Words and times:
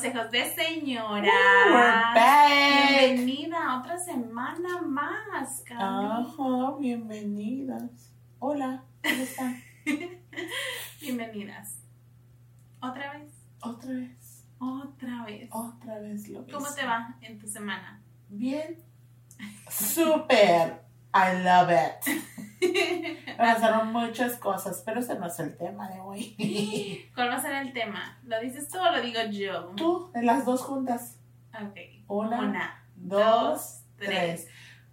Consejos 0.00 0.30
de 0.30 0.54
Señora. 0.54 1.28
Woo, 1.28 1.74
we're 1.74 2.14
back. 2.14 3.00
Bienvenida 3.00 3.70
a 3.70 3.80
otra 3.80 3.98
semana 3.98 4.80
más. 4.80 5.62
Ajá, 5.76 6.76
bienvenidas. 6.80 8.10
Hola, 8.38 8.82
¿cómo 9.02 9.22
están? 9.22 9.62
Bienvenidas. 11.02 11.82
¿Otra 12.80 13.12
vez? 13.12 13.30
Otra 13.60 13.90
vez, 13.90 14.46
Otra 14.58 15.24
vez. 15.26 15.50
otra 15.52 15.98
vez 15.98 16.28
lo 16.30 16.44
mismo. 16.44 16.58
¿Cómo 16.58 16.74
te 16.74 16.86
va 16.86 17.18
en 17.20 17.38
tu 17.38 17.46
semana? 17.46 18.02
Bien. 18.30 18.78
Súper. 19.68 20.80
I 21.12 21.42
love 21.42 21.70
it. 21.70 23.36
Pasaron 23.36 23.92
muchas 23.92 24.36
cosas, 24.36 24.82
pero 24.84 25.00
ese 25.00 25.18
no 25.18 25.26
es 25.26 25.38
el 25.40 25.56
tema 25.56 25.88
de 25.88 26.00
hoy. 26.00 27.10
¿Cuál 27.14 27.30
va 27.30 27.36
a 27.36 27.42
ser 27.42 27.54
el 27.54 27.72
tema? 27.72 28.18
¿Lo 28.24 28.38
dices 28.40 28.68
tú 28.68 28.78
o 28.78 28.90
lo 28.90 29.00
digo 29.00 29.20
yo? 29.30 29.72
Tú, 29.76 30.10
de 30.12 30.22
las 30.22 30.44
dos 30.44 30.62
juntas. 30.62 31.16
Ok. 31.54 31.76
Una, 32.06 32.84
dos, 32.94 33.22
dos, 33.22 33.82
tres. 33.96 34.46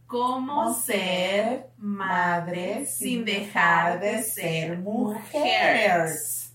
¿Cómo 0.08 0.64
¿Cómo 0.64 0.74
ser 0.74 1.70
madre 1.78 2.86
sin 2.86 3.26
dejar 3.26 4.00
de 4.00 4.24
ser 4.24 4.78
mujeres? 4.80 6.54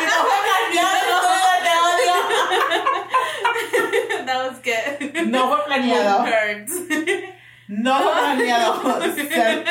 Y 0.00 0.04
no 0.04 0.12
fue 0.22 0.36
planeado, 0.70 1.22
That 4.26 4.38
was 4.46 4.62
good. 4.62 5.26
No 5.26 5.48
fue 5.48 5.64
planeado. 5.66 6.24
No 7.80 7.98
fue 7.98 8.12
planeado. 8.12 9.02
Se, 9.14 9.64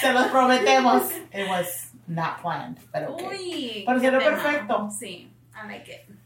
se 0.00 0.12
los 0.12 0.26
prometemos. 0.28 1.10
It 1.32 1.48
was 1.48 1.92
not 2.08 2.40
planned, 2.42 2.78
pero 2.92 3.14
okay. 3.14 3.26
Uy. 3.28 3.84
Pero 3.86 4.00
tema. 4.00 4.18
perfecto. 4.18 4.88
Sí, 4.90 5.32
I 5.54 5.66
like 5.68 5.92
it. 5.92 6.16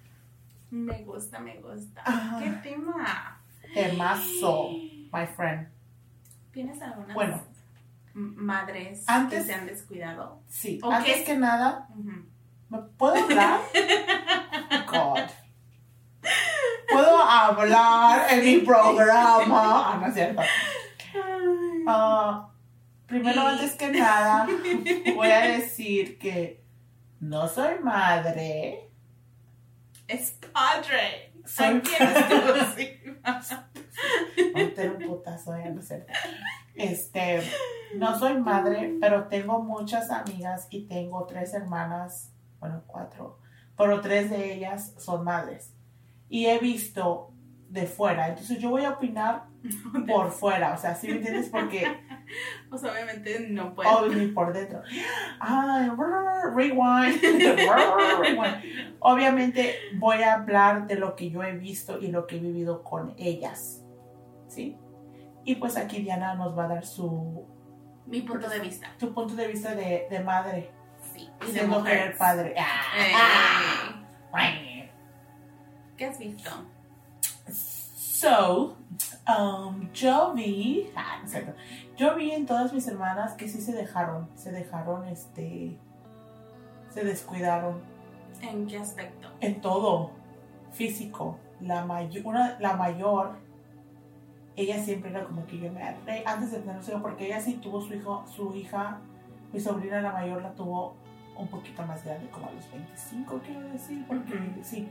Me 0.71 1.03
gusta, 1.05 1.39
me 1.41 1.57
gusta. 1.61 2.03
Ah. 2.05 2.39
¿Qué 2.43 2.51
tema? 2.71 3.41
Temazo, 3.75 4.71
my 5.13 5.27
friend. 5.37 5.69
¿Tienes 6.53 6.81
algunas 6.81 7.15
Bueno. 7.15 7.43
madres 8.15 9.05
Antes- 9.07 9.41
que 9.41 9.45
se 9.47 9.55
han 9.55 9.67
descuidado? 9.67 10.41
Sí, 10.49 10.81
antes 10.83 11.23
que 11.23 11.37
nada, 11.37 11.87
Ujú. 11.91 12.25
¿me 12.71 12.79
puedo 12.97 13.15
hablar? 13.17 13.61
God. 14.91 15.21
Puedo 16.97 17.19
hablar 17.19 18.33
en 18.33 18.43
mi 18.43 18.57
programa. 18.65 19.93
Ah, 19.93 19.99
no 20.01 20.07
es 20.07 20.15
cierto. 20.15 20.41
Ah, 21.87 22.49
primero, 23.05 23.43
antes 23.43 23.75
que 23.75 23.89
nada, 23.89 24.49
voy 25.15 25.31
a 25.31 25.41
decir 25.41 26.19
que 26.19 26.65
no 27.21 27.47
soy 27.49 27.81
madre. 27.83 28.89
Es 30.09 30.39
padre. 30.55 31.35
Soy 31.45 31.75
un 31.75 31.83
putazo, 35.07 35.55
ya 35.59 35.69
no 35.69 35.83
cierto. 35.83 36.11
Este, 36.75 37.43
no 37.97 38.19
soy 38.19 38.41
madre, 38.41 38.97
pero 39.03 39.29
tengo 39.29 39.63
muchas 39.63 40.11
amigas 40.11 40.67
y 40.71 40.87
tengo 40.89 41.27
tres 41.27 41.53
hermanas, 41.53 42.33
bueno, 42.59 42.85
cuatro, 42.87 43.39
pero 43.77 44.01
tres 44.01 44.31
de 44.31 44.55
ellas 44.55 44.95
son 44.97 45.25
madres. 45.25 45.76
Y 46.29 46.47
he 46.47 46.59
visto 46.59 47.33
de 47.69 47.87
fuera, 47.87 48.29
entonces 48.29 48.59
yo 48.59 48.71
voy 48.71 48.85
a 48.85 48.91
opinar 48.91 49.45
por 50.07 50.31
fuera, 50.31 50.75
o 50.75 50.79
sea, 50.79 50.95
¿sí 50.95 51.09
me 51.09 51.15
entiendes? 51.15 51.49
Porque 51.49 51.87
Pues 52.69 52.83
obviamente 52.83 53.47
no 53.51 53.75
puedo. 53.75 53.91
Oh, 53.91 54.09
ni 54.09 54.27
por 54.29 54.53
dentro. 54.53 54.83
Ay, 55.41 55.89
brr, 55.91 56.55
rewind. 56.55 57.21
brr, 57.21 58.21
rewind. 58.21 58.97
Obviamente 59.01 59.77
voy 59.95 60.23
a 60.23 60.35
hablar 60.35 60.87
de 60.87 60.97
lo 60.97 61.15
que 61.15 61.31
yo 61.31 61.43
he 61.43 61.53
visto 61.53 61.99
y 61.99 62.09
lo 62.09 62.27
que 62.27 62.37
he 62.37 62.41
vivido 62.41 62.83
con 62.83 63.15
ellas. 63.17 63.85
¿Sí? 64.49 64.77
Y 65.45 65.57
pues 65.57 65.77
aquí 65.77 66.03
Diana 66.03 66.35
nos 66.35 66.59
va 66.59 66.65
a 66.65 66.69
dar 66.69 66.85
su, 66.85 67.47
Mi 68.07 68.23
punto 68.23 68.49
de 68.49 68.59
vista. 68.59 68.89
su 68.99 69.15
punto 69.15 69.35
de 69.35 69.47
vista 69.47 69.75
de, 69.75 70.07
de 70.11 70.21
madre. 70.21 70.71
Sí. 71.15 71.29
Y 71.49 71.53
de 71.53 71.63
mujer. 71.67 71.69
mujer 71.69 72.17
padre. 72.19 72.55
Ah, 72.59 72.83
ah. 73.15 74.03
¿Qué 75.97 76.07
has 76.07 76.19
visto? 76.19 76.51
So, 77.49 78.77
um, 79.29 79.91
yo 79.93 80.33
vi, 80.35 80.91
ah, 80.97 81.21
cierto. 81.27 81.55
yo 81.97 82.15
vi 82.17 82.33
en 82.33 82.47
todas 82.47 82.73
mis 82.73 82.87
hermanas 82.89 83.35
que 83.35 83.49
sí 83.49 83.61
se 83.61 83.73
dejaron, 83.73 84.29
se 84.35 84.53
dejaron, 84.53 85.07
este, 85.07 85.79
se 86.91 87.05
descuidaron. 87.05 87.83
¿En 88.43 88.67
qué 88.67 88.79
aspecto? 88.79 89.29
en 89.41 89.61
todo 89.61 90.11
físico. 90.73 91.39
La, 91.61 91.85
mayor 91.85 92.27
una, 92.27 92.59
la 92.61 92.77
mayor, 92.77 93.37
ella 94.57 94.79
siempre 94.83 95.11
era 95.11 95.25
como 95.25 95.47
que 95.47 95.59
yo 95.59 95.73
me 95.73 95.83
arre 95.83 96.23
antes 96.27 96.53
de 96.53 96.59
tener 96.59 96.83
su 96.83 96.91
hijo, 96.91 97.03
porque 97.03 97.27
ella 97.27 97.41
sí 97.41 97.55
tuvo 97.55 97.81
su 97.81 97.95
hijo, 97.95 98.25
su 98.27 98.55
hija, 98.55 99.01
mi 99.53 99.61
sobrina 99.61 100.01
la 100.03 100.13
mayor 100.13 100.43
la 100.43 100.55
tuvo 100.55 100.97
un 101.37 101.49
poquito 101.49 101.83
más 101.87 102.05
grande, 102.05 102.29
como 102.31 102.49
a 102.49 102.53
los 102.53 102.71
25, 102.71 103.41
quiero 103.45 103.61
decir, 103.69 104.05
porque 104.07 104.33
sí, 104.63 104.89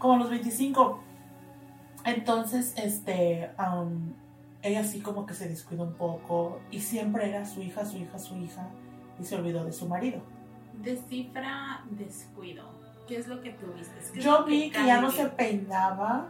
como 0.00 0.14
a 0.14 0.16
los 0.16 0.30
25. 0.30 0.98
Entonces, 2.04 2.74
este, 2.76 3.52
am, 3.56 4.14
ella 4.62 4.82
sí 4.82 5.00
como 5.00 5.26
que 5.26 5.34
se 5.34 5.48
descuidó 5.48 5.84
un 5.84 5.94
poco 5.94 6.58
y 6.72 6.80
siempre 6.80 7.28
era 7.28 7.46
su 7.46 7.62
hija, 7.62 7.84
su 7.84 7.98
hija, 7.98 8.18
su 8.18 8.36
hija, 8.36 8.68
y 9.20 9.24
se 9.24 9.36
olvidó 9.36 9.64
de 9.64 9.72
su 9.72 9.86
marido. 9.86 10.22
Descifra 10.82 11.84
descuido. 11.90 12.64
¿Qué 13.06 13.18
es 13.18 13.28
lo 13.28 13.40
que 13.40 13.50
tú 13.50 13.72
viste? 13.76 13.94
¿Qué 14.12 14.18
es 14.18 14.24
Yo 14.24 14.44
vi 14.44 14.70
que 14.70 14.84
ya 14.84 15.00
no 15.00 15.10
se 15.10 15.26
peinaba, 15.26 16.28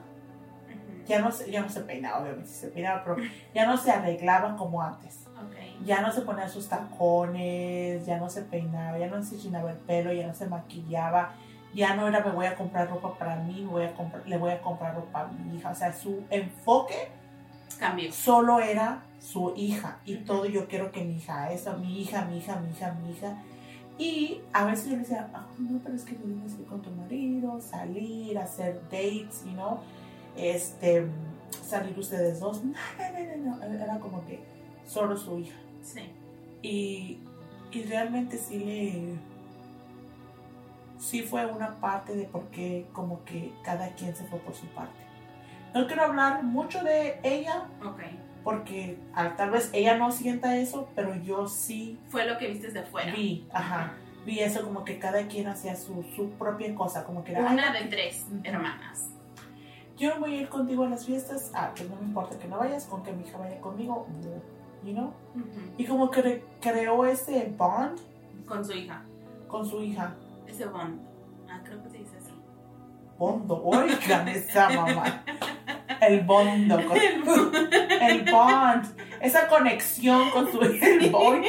ya 1.07 1.21
no 1.21 1.31
se, 1.31 1.51
ya 1.51 1.63
no 1.63 1.69
se 1.69 1.81
peinaba, 1.81 2.23
obviamente 2.23 2.49
se 2.49 2.69
peinaba, 2.69 3.05
pero 3.05 3.17
ya 3.55 3.67
no 3.67 3.77
se 3.77 3.91
arreglaba 3.91 4.57
como 4.57 4.83
antes. 4.83 5.27
Ok. 5.29 5.85
Ya 5.85 6.01
no 6.01 6.11
se 6.11 6.23
ponía 6.23 6.49
sus 6.49 6.69
tacones, 6.69 8.05
ya 8.05 8.19
no 8.19 8.29
se 8.29 8.43
peinaba, 8.43 8.99
ya 8.99 9.09
no 9.09 9.23
se 9.23 9.39
chinaba 9.39 9.71
el 9.71 9.79
pelo, 9.79 10.13
ya 10.13 10.27
no 10.27 10.35
se 10.35 10.47
maquillaba, 10.47 11.35
ya 11.75 11.95
no 11.95 12.09
era 12.09 12.25
me 12.25 12.33
voy 12.33 12.47
a 12.47 12.57
comprar 12.57 12.89
ropa 12.91 13.17
para 13.19 13.37
mí, 13.37 13.67
voy 13.69 13.85
a 13.85 13.95
comprar, 13.95 14.27
le 14.27 14.37
voy 14.39 14.53
a 14.53 14.61
comprar 14.61 14.95
ropa 14.95 15.23
a 15.23 15.27
mi 15.29 15.57
hija. 15.57 15.71
O 15.71 15.75
sea, 15.75 15.93
su 15.93 16.23
enfoque 16.31 17.09
Cambio. 17.79 18.13
solo 18.13 18.61
era 18.61 19.03
su 19.21 19.55
hija 19.57 19.99
y 20.05 20.17
todo 20.17 20.47
yo 20.47 20.67
quiero 20.67 20.91
que 20.91 21.05
mi 21.05 21.17
hija, 21.17 21.53
eso, 21.53 21.77
mi 21.79 22.01
hija, 22.01 22.25
mi 22.25 22.39
hija, 22.39 22.57
mi 22.61 22.71
hija, 22.71 22.93
mi 23.03 23.13
hija. 23.13 23.37
Y 23.99 24.41
a 24.55 24.65
veces 24.65 24.87
yo 24.87 24.93
le 24.93 24.99
decía, 24.99 25.29
"Ah, 25.35 25.47
no, 25.59 25.79
pero 25.83 25.95
es 25.95 26.05
que 26.05 26.15
tú 26.15 26.25
tienes 26.25 26.55
que 26.55 26.63
ir 26.63 26.69
con 26.69 26.81
tu 26.81 26.91
marido, 26.91 27.61
salir, 27.61 28.39
hacer 28.39 28.81
dates, 28.85 29.45
you 29.45 29.53
know, 29.53 29.81
este, 30.37 31.07
salir 31.67 31.99
ustedes 31.99 32.41
dos. 32.41 32.65
No, 32.65 32.73
no, 32.73 33.37
no, 33.37 33.59
no, 33.59 33.69
no. 33.69 33.85
Era 33.85 33.99
como 33.99 34.25
que 34.27 34.43
solo 34.87 35.17
su 35.17 35.39
hija. 35.41 35.57
Sí. 35.83 36.01
Y, 36.63 37.19
y 37.73 37.83
realmente 37.85 38.39
sí 38.39 38.59
le, 38.59 39.19
sí 41.01 41.23
fue 41.23 41.47
una 41.47 41.81
parte 41.81 42.15
de 42.15 42.25
por 42.27 42.45
qué 42.51 42.87
como 42.93 43.25
que 43.25 43.53
cada 43.65 43.89
quien 43.95 44.15
se 44.15 44.23
fue 44.25 44.39
por 44.39 44.55
su 44.55 44.67
parte. 44.69 45.01
No 45.75 45.87
quiero 45.89 46.05
hablar 46.05 46.43
mucho 46.45 46.85
de 46.85 47.19
ella 47.25 47.65
porque 48.45 48.99
ah, 49.15 49.35
tal 49.37 49.51
vez 49.51 49.71
ella 49.73 49.97
no 49.99 50.11
sienta 50.13 50.57
eso, 50.57 50.89
pero 50.95 51.15
yo 51.17 51.47
sí 51.49 51.99
Fue 52.09 52.25
lo 52.27 52.39
que 52.39 52.49
viste 52.49 52.69
desde 52.69 52.83
fuera. 52.85 53.13
vi, 53.13 53.47
ajá, 53.53 53.93
vi 54.25 54.41
eso 54.41 54.63
como 54.65 54.85
que 54.85 54.99
cada 54.99 55.27
quien 55.27 55.47
hacía 55.49 55.77
su, 55.77 56.03
su 56.17 56.31
propia 56.31 56.75
cosa, 56.75 57.05
como 57.05 57.23
que 57.25 57.33
era, 57.33 57.49
"Ay, 57.49 57.55
Una 57.55 57.73
de 57.73 57.85
tres 57.87 58.27
hermanas. 58.45 59.11
yo 59.99 60.19
voy 60.19 60.37
a 60.37 60.41
ir 60.43 60.49
contigo 60.49 60.85
a 60.85 60.89
las 60.89 61.05
fiestas, 61.07 61.51
ah, 61.55 61.73
pues 61.77 61.89
no 61.89 61.97
me 61.97 62.03
importa 62.07 62.39
que 62.39 62.49
no 62.49 62.59
vayas, 62.59 62.85
con 62.87 63.03
que 63.03 63.13
mi 63.13 63.25
hija 63.27 63.37
vaya 63.39 63.61
conmigo, 63.61 64.07
you 64.85 64.93
know, 64.93 65.13
Ujú. 65.35 65.61
y 65.77 65.85
como 65.85 66.11
que 66.11 66.23
re- 66.23 66.45
creó 66.61 67.05
ese 67.05 67.53
bond 67.57 67.99
Con 68.49 68.65
su 68.65 68.73
hija. 68.73 69.03
con 69.49 69.67
su 69.67 69.83
hija, 69.83 70.15
Ese 70.51 70.67
bond. 70.67 71.01
Ah, 71.49 71.61
creo 71.65 71.83
que 71.83 71.91
se 71.91 71.99
dice 71.99 72.17
así. 72.19 72.33
bondo, 73.19 73.63
oigan 73.65 74.29
esa 74.29 74.71
mamá, 74.71 75.25
el 76.01 76.21
bondo, 76.23 76.77
con- 76.87 76.97
el 78.03 78.23
bond, 78.31 78.85
esa 79.21 79.47
conexión 79.49 80.31
con 80.31 80.51
su 80.51 80.63
hija, 80.65 80.87
el 80.87 81.11
bond. 81.11 81.45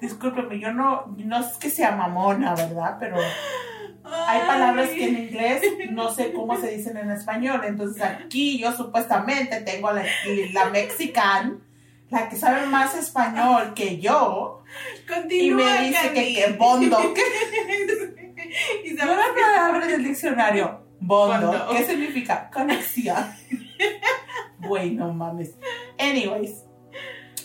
Discúlpeme, 0.00 0.58
yo 0.58 0.72
no, 0.72 1.14
no 1.18 1.38
es 1.40 1.56
que 1.58 1.68
sea 1.70 1.92
mamona, 1.92 2.54
¿verdad? 2.54 2.96
Pero 2.98 3.16
hay 4.04 4.40
palabras 4.46 4.88
que 4.90 5.08
en 5.08 5.18
inglés 5.24 5.62
no 5.90 6.10
sé 6.10 6.32
cómo 6.32 6.56
se 6.56 6.70
dicen 6.74 6.96
en 6.96 7.10
español. 7.10 7.60
Entonces 7.66 8.02
aquí 8.02 8.58
yo 8.58 8.72
supuestamente 8.72 9.60
tengo 9.60 9.88
a 9.88 9.92
la, 9.92 10.04
la 10.54 10.70
mexican, 10.70 11.60
la 12.08 12.28
que 12.28 12.36
sabe 12.36 12.66
más 12.66 12.94
español 12.94 13.74
que 13.74 13.98
yo, 13.98 14.62
y 15.04 15.06
Continúa, 15.12 15.64
me 15.64 15.88
dice 15.88 16.08
que, 16.12 16.14
Cami. 16.14 16.34
que 16.34 16.52
bondo. 16.58 16.98
¿Qué? 17.14 17.22
la 19.06 19.24
palabra 19.34 19.86
del 19.86 20.04
diccionario, 20.04 20.80
bondo, 21.00 21.48
Bondo. 21.48 21.68
¿qué 21.72 21.84
significa? 21.84 22.50
Conexión. 22.52 23.24
Güey, 24.58 24.90
no 24.94 25.12
mames. 25.12 25.56
Anyways, 25.98 26.64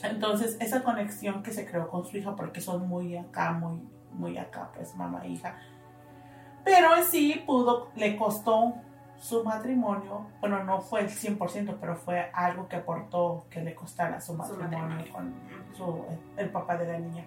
entonces 0.03 0.57
esa 0.59 0.83
conexión 0.83 1.41
que 1.43 1.51
se 1.51 1.65
creó 1.65 1.89
con 1.89 2.05
su 2.05 2.17
hija, 2.17 2.35
porque 2.35 2.61
son 2.61 2.87
muy 2.87 3.15
acá, 3.17 3.51
muy, 3.53 3.81
muy 4.13 4.37
acá, 4.37 4.71
pues 4.75 4.95
mamá 4.95 5.25
e 5.25 5.29
hija, 5.29 5.57
Pero 6.63 6.89
sí 7.09 7.43
pudo, 7.45 7.89
le 7.95 8.15
costó 8.17 8.73
su 9.17 9.43
matrimonio, 9.43 10.27
bueno, 10.41 10.63
no 10.63 10.81
fue 10.81 10.99
el 11.01 11.09
100%, 11.09 11.77
pero 11.79 11.95
fue 11.95 12.29
algo 12.33 12.67
que 12.67 12.75
aportó 12.75 13.45
que 13.49 13.61
le 13.61 13.73
costara 13.73 14.19
su 14.19 14.33
matrimonio, 14.33 14.77
matrimonio. 14.79 15.11
con 15.13 15.33
su- 15.75 16.05
el 16.37 16.49
papá 16.49 16.75
de 16.77 16.87
la 16.91 16.99
niña. 16.99 17.25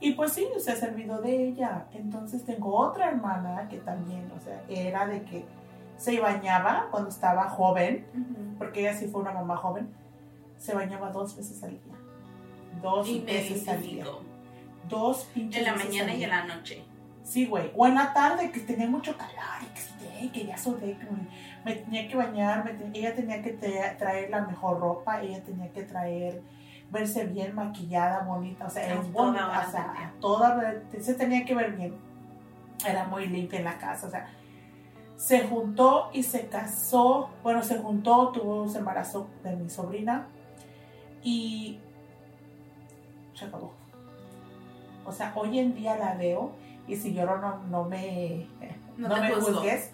Y 0.00 0.12
pues 0.12 0.32
sí, 0.32 0.46
se 0.58 0.72
ha 0.72 0.76
servido 0.76 1.20
de 1.20 1.48
ella. 1.48 1.86
Entonces 1.92 2.44
tengo 2.44 2.74
otra 2.76 3.08
hermana 3.10 3.68
que 3.68 3.78
también, 3.78 4.30
o 4.36 4.40
sea, 4.40 4.62
era 4.68 5.06
de 5.06 5.22
que 5.22 5.44
se 5.96 6.18
bañaba 6.18 6.88
cuando 6.90 7.10
estaba 7.10 7.48
joven, 7.50 8.06
porque 8.58 8.80
ella 8.80 8.94
sí 8.94 9.06
fue 9.08 9.20
una 9.20 9.32
mamá 9.32 9.56
joven, 9.56 9.90
se 10.56 10.74
bañaba 10.74 11.10
dos 11.10 11.36
veces 11.36 11.62
al 11.62 11.70
día. 11.72 11.94
Dos 12.82 13.08
Y 13.08 13.20
veces 13.20 13.68
al 13.68 13.82
día. 13.82 14.04
Dos 14.88 15.24
pinches 15.34 15.60
En 15.60 15.66
la 15.66 15.72
veces 15.74 15.88
mañana 15.88 16.12
al 16.12 16.18
y 16.18 16.24
en 16.24 16.30
la 16.30 16.44
noche. 16.46 16.84
Sí, 17.22 17.46
güey. 17.46 17.70
O 17.76 17.86
en 17.86 17.94
la 17.94 18.12
tarde 18.14 18.50
que 18.50 18.60
tenía 18.60 18.88
mucho 18.88 19.14
calor 19.16 19.60
y 19.62 19.66
que 19.74 19.80
sudé, 19.80 20.32
que 20.32 20.46
ya 20.46 20.56
sudé, 20.56 20.96
que 20.96 21.04
me, 21.04 21.28
me 21.64 21.74
tenía 21.76 22.08
que 22.08 22.16
bañar, 22.16 22.64
me 22.64 22.98
ella 22.98 23.14
tenía 23.14 23.42
que 23.42 23.58
tra- 23.58 23.96
traer 23.98 24.30
la 24.30 24.40
mejor 24.46 24.80
ropa, 24.80 25.20
ella 25.22 25.42
tenía 25.44 25.70
que 25.70 25.82
traer, 25.82 26.40
verse 26.90 27.24
bien 27.24 27.54
maquillada, 27.54 28.24
bonita, 28.24 28.66
o 28.66 28.70
sea, 28.70 28.84
A 28.84 29.00
es 29.00 29.12
toda 29.12 29.26
bonita, 29.26 29.64
o 29.66 29.70
sea, 29.70 29.94
a 29.96 30.12
toda 30.20 30.82
se 31.00 31.14
tenía 31.14 31.44
que 31.44 31.54
ver 31.54 31.72
bien. 31.72 31.96
Era 32.86 33.04
muy 33.06 33.26
limpia 33.26 33.58
en 33.58 33.64
la 33.64 33.78
casa, 33.78 34.06
o 34.06 34.10
sea, 34.10 34.28
se 35.16 35.40
juntó 35.46 36.10
y 36.12 36.22
se 36.22 36.48
casó, 36.48 37.30
bueno, 37.42 37.62
se 37.62 37.78
juntó, 37.78 38.30
tuvo, 38.30 38.68
se 38.68 38.78
embarazó 38.78 39.28
de 39.44 39.54
mi 39.54 39.68
sobrina 39.68 40.26
y 41.22 41.78
se 43.34 43.44
acabó. 43.44 43.72
O 45.04 45.12
sea, 45.12 45.32
hoy 45.34 45.58
en 45.58 45.74
día 45.74 45.96
la 45.96 46.14
veo 46.14 46.52
y 46.86 46.96
si 46.96 47.12
lloro 47.12 47.38
no, 47.38 47.58
no 47.64 47.84
me, 47.84 48.46
No, 48.96 49.08
no 49.08 49.20
me 49.20 49.30
juzgo. 49.32 49.54
juzgues 49.60 49.90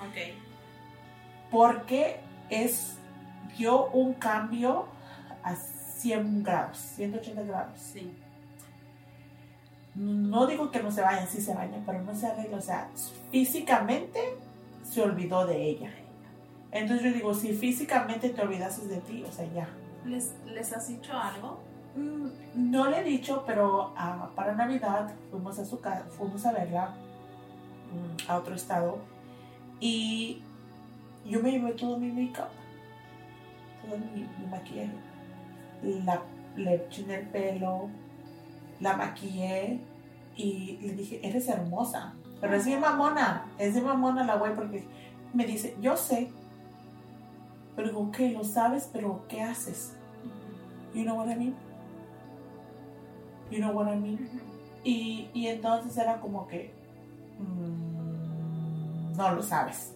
porque 1.51 2.21
es, 2.51 2.99
dio 3.57 3.87
un 3.87 4.15
cambio 4.15 4.87
100 5.97 6.43
grados, 6.43 6.79
180 6.79 7.43
grados. 7.43 7.79
Sí. 7.81 8.13
No 9.95 10.47
digo 10.47 10.71
que 10.71 10.83
no 10.83 10.91
se 10.91 11.01
vayan, 11.01 11.27
sí 11.27 11.41
se 11.41 11.55
vayan, 11.55 11.83
pero 11.87 12.03
no 12.03 12.15
se 12.15 12.27
arregla, 12.27 12.59
o 12.59 12.61
sea, 12.61 12.91
físicamente 13.31 14.21
se 14.83 15.01
olvidó 15.03 15.47
de 15.47 15.63
ella. 15.63 15.91
Entonces 16.71 17.07
yo 17.07 17.13
digo, 17.13 17.33
si 17.33 17.55
físicamente 17.55 18.29
te 18.29 18.43
olvidases 18.43 18.89
de 18.91 18.99
ti, 18.99 19.25
o 19.27 19.33
sea, 19.33 19.47
ya. 19.53 19.69
¿Les, 20.05 20.35
¿Les 20.45 20.73
has 20.75 20.89
dicho 20.89 21.13
algo? 21.15 21.61
Mm, 21.97 22.27
No 22.71 22.91
le 22.91 23.01
he 23.01 23.05
dicho, 23.05 23.43
pero 23.47 23.95
ah, 23.97 24.29
para 24.37 24.55
Navidad 24.55 25.15
fuimos 25.31 25.59
a 25.59 25.65
su 25.65 25.81
casa, 25.81 26.05
fuimos 26.11 26.45
a 26.45 26.53
verla 26.53 26.91
mm, 27.91 28.31
a 28.31 28.37
otro 28.37 28.55
estado 28.55 28.99
y 29.81 30.43
yo 31.25 31.43
me 31.43 31.53
llevé 31.53 31.73
todo 31.73 31.97
mi 31.97 32.13
make-up, 32.13 32.49
todo 33.83 33.97
mi, 33.99 34.29
mi 34.39 34.47
maquillaje. 34.51 34.93
La, 35.83 36.23
le 36.57 36.75
eché 36.75 37.03
el 37.15 37.27
pelo, 37.29 37.89
la 38.81 38.97
maquillé 38.97 39.81
y 40.37 40.79
le 40.83 40.93
dije, 40.95 41.21
eres 41.23 41.49
hermosa. 41.49 42.15
Pero 42.41 42.55
es 42.55 42.67
bien 42.67 42.81
mamona, 42.81 43.47
es 43.59 43.73
bien 43.73 43.87
mamona 43.87 44.25
la 44.25 44.37
güey 44.37 44.55
porque 44.55 44.87
me 45.33 45.45
dice, 45.45 45.77
yo 45.81 45.97
sé. 45.97 46.31
Pero 47.75 47.89
digo, 47.89 48.01
ok, 48.01 48.19
lo 48.33 48.45
sabes, 48.45 48.89
pero 48.93 49.27
¿qué 49.29 49.43
haces? 49.43 49.95
You 50.95 51.05
know 51.05 51.17
what 51.17 51.31
I 51.31 51.37
mean? 51.37 51.55
You 53.51 53.59
know 53.59 53.73
what 53.73 53.93
I 53.93 53.97
mean? 53.97 54.29
Y, 54.83 55.29
y 55.35 55.49
entonces 55.49 55.97
era 55.99 56.21
como 56.21 56.47
que 56.47 56.73
mm, 57.39 59.17
no 59.17 59.33
lo 59.33 59.43
sabes. 59.43 59.95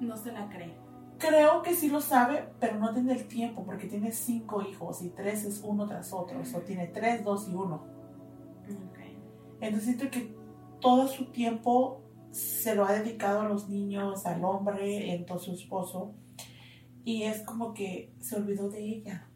No 0.00 0.16
se 0.16 0.32
la 0.32 0.48
cree. 0.48 0.85
Creo 1.18 1.62
que 1.62 1.74
sí 1.74 1.88
lo 1.88 2.00
sabe, 2.00 2.48
pero 2.60 2.78
no 2.78 2.92
tiene 2.92 3.14
el 3.14 3.26
tiempo 3.26 3.64
porque 3.64 3.86
tiene 3.86 4.12
cinco 4.12 4.62
hijos 4.62 5.02
y 5.02 5.08
tres 5.10 5.44
es 5.44 5.62
uno 5.62 5.86
tras 5.86 6.12
otro. 6.12 6.40
O 6.40 6.60
tiene 6.60 6.88
tres, 6.88 7.24
dos 7.24 7.48
y 7.48 7.54
uno. 7.54 7.96
Entonces 9.60 9.84
siento 9.84 10.10
que 10.10 10.36
todo 10.80 11.08
su 11.08 11.26
tiempo 11.32 12.02
se 12.30 12.74
lo 12.74 12.84
ha 12.84 12.92
dedicado 12.92 13.40
a 13.40 13.48
los 13.48 13.68
niños, 13.68 14.26
al 14.26 14.44
hombre, 14.44 15.14
entonces 15.14 15.46
su 15.46 15.54
esposo. 15.54 16.14
Y 17.04 17.22
es 17.22 17.42
como 17.42 17.72
que 17.72 18.14
se 18.20 18.36
olvidó 18.36 18.68
de 18.68 18.80
ella. 18.80 19.28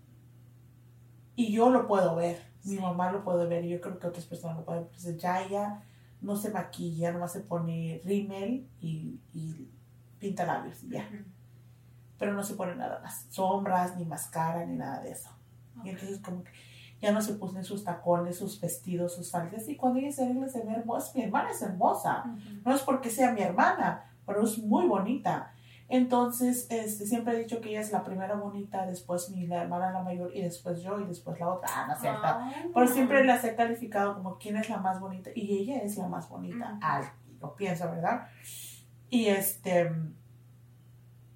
Y 1.36 1.52
yo 1.52 1.70
lo 1.70 1.86
puedo 1.86 2.16
ver, 2.16 2.42
mi 2.64 2.76
mamá 2.76 3.10
lo 3.10 3.24
puede 3.24 3.46
ver 3.46 3.64
y 3.64 3.70
yo 3.70 3.80
creo 3.80 3.98
que 3.98 4.06
otras 4.06 4.26
personas 4.26 4.58
lo 4.58 4.64
pueden 4.64 4.82
ver. 4.82 4.90
Entonces 4.90 5.22
ya 5.22 5.42
ella 5.42 5.82
no 6.20 6.36
se 6.36 6.50
maquilla, 6.50 7.12
nomás 7.12 7.32
se 7.32 7.40
pone 7.40 8.02
rímel 8.04 8.68
y, 8.80 9.20
y 9.32 9.70
pinta 10.18 10.44
labios 10.44 10.82
ya. 10.82 11.08
Pero 12.20 12.34
no 12.34 12.44
se 12.44 12.54
pone 12.54 12.76
nada 12.76 13.00
más, 13.02 13.26
sombras, 13.30 13.96
ni 13.96 14.04
máscara, 14.04 14.64
ni 14.64 14.76
nada 14.76 15.00
de 15.00 15.10
eso. 15.10 15.30
Y 15.82 15.88
entonces 15.88 16.20
como 16.20 16.44
que 16.44 16.52
ya 17.00 17.12
no 17.12 17.22
se 17.22 17.34
puso 17.34 17.62
sus 17.64 17.82
tacones, 17.82 18.38
sus 18.38 18.60
vestidos, 18.60 19.14
sus 19.14 19.30
faldas. 19.30 19.68
Y 19.68 19.76
cuando 19.76 19.98
ella 19.98 20.12
se 20.12 20.24
arregla 20.24 20.48
se 20.48 20.62
ve 20.62 20.72
hermosa. 20.72 21.12
Mi 21.14 21.22
hermana 21.22 21.50
es 21.50 21.62
hermosa. 21.62 22.24
No 22.64 22.74
es 22.74 22.82
porque 22.82 23.10
sea 23.10 23.32
mi 23.32 23.40
hermana, 23.40 24.12
pero 24.26 24.44
es 24.44 24.58
muy 24.58 24.86
bonita. 24.86 25.52
Entonces, 25.88 26.68
este, 26.70 27.04
siempre 27.04 27.34
he 27.34 27.38
dicho 27.40 27.60
que 27.60 27.70
ella 27.70 27.80
es 27.80 27.90
la 27.90 28.04
primera 28.04 28.36
bonita, 28.36 28.86
después 28.86 29.28
mi 29.30 29.48
la 29.48 29.62
hermana 29.62 29.90
la 29.90 30.04
mayor 30.04 30.30
y 30.32 30.40
después 30.40 30.80
yo 30.82 31.00
y 31.00 31.04
después 31.04 31.40
la 31.40 31.48
otra. 31.48 31.68
Ah, 31.74 31.86
no 31.88 31.94
es 31.94 32.00
cierto. 32.00 32.20
Ah. 32.22 32.52
Pero 32.72 32.86
siempre 32.86 33.24
las 33.24 33.42
he 33.42 33.56
calificado 33.56 34.14
como 34.14 34.38
quién 34.38 34.56
es 34.56 34.68
la 34.68 34.78
más 34.78 35.00
bonita 35.00 35.30
y 35.34 35.58
ella 35.58 35.82
es 35.82 35.96
la 35.96 36.06
más 36.06 36.28
bonita. 36.28 36.78
Al, 36.80 37.10
lo 37.40 37.56
pienso, 37.56 37.90
¿verdad? 37.90 38.28
Y 39.08 39.26
este, 39.26 39.90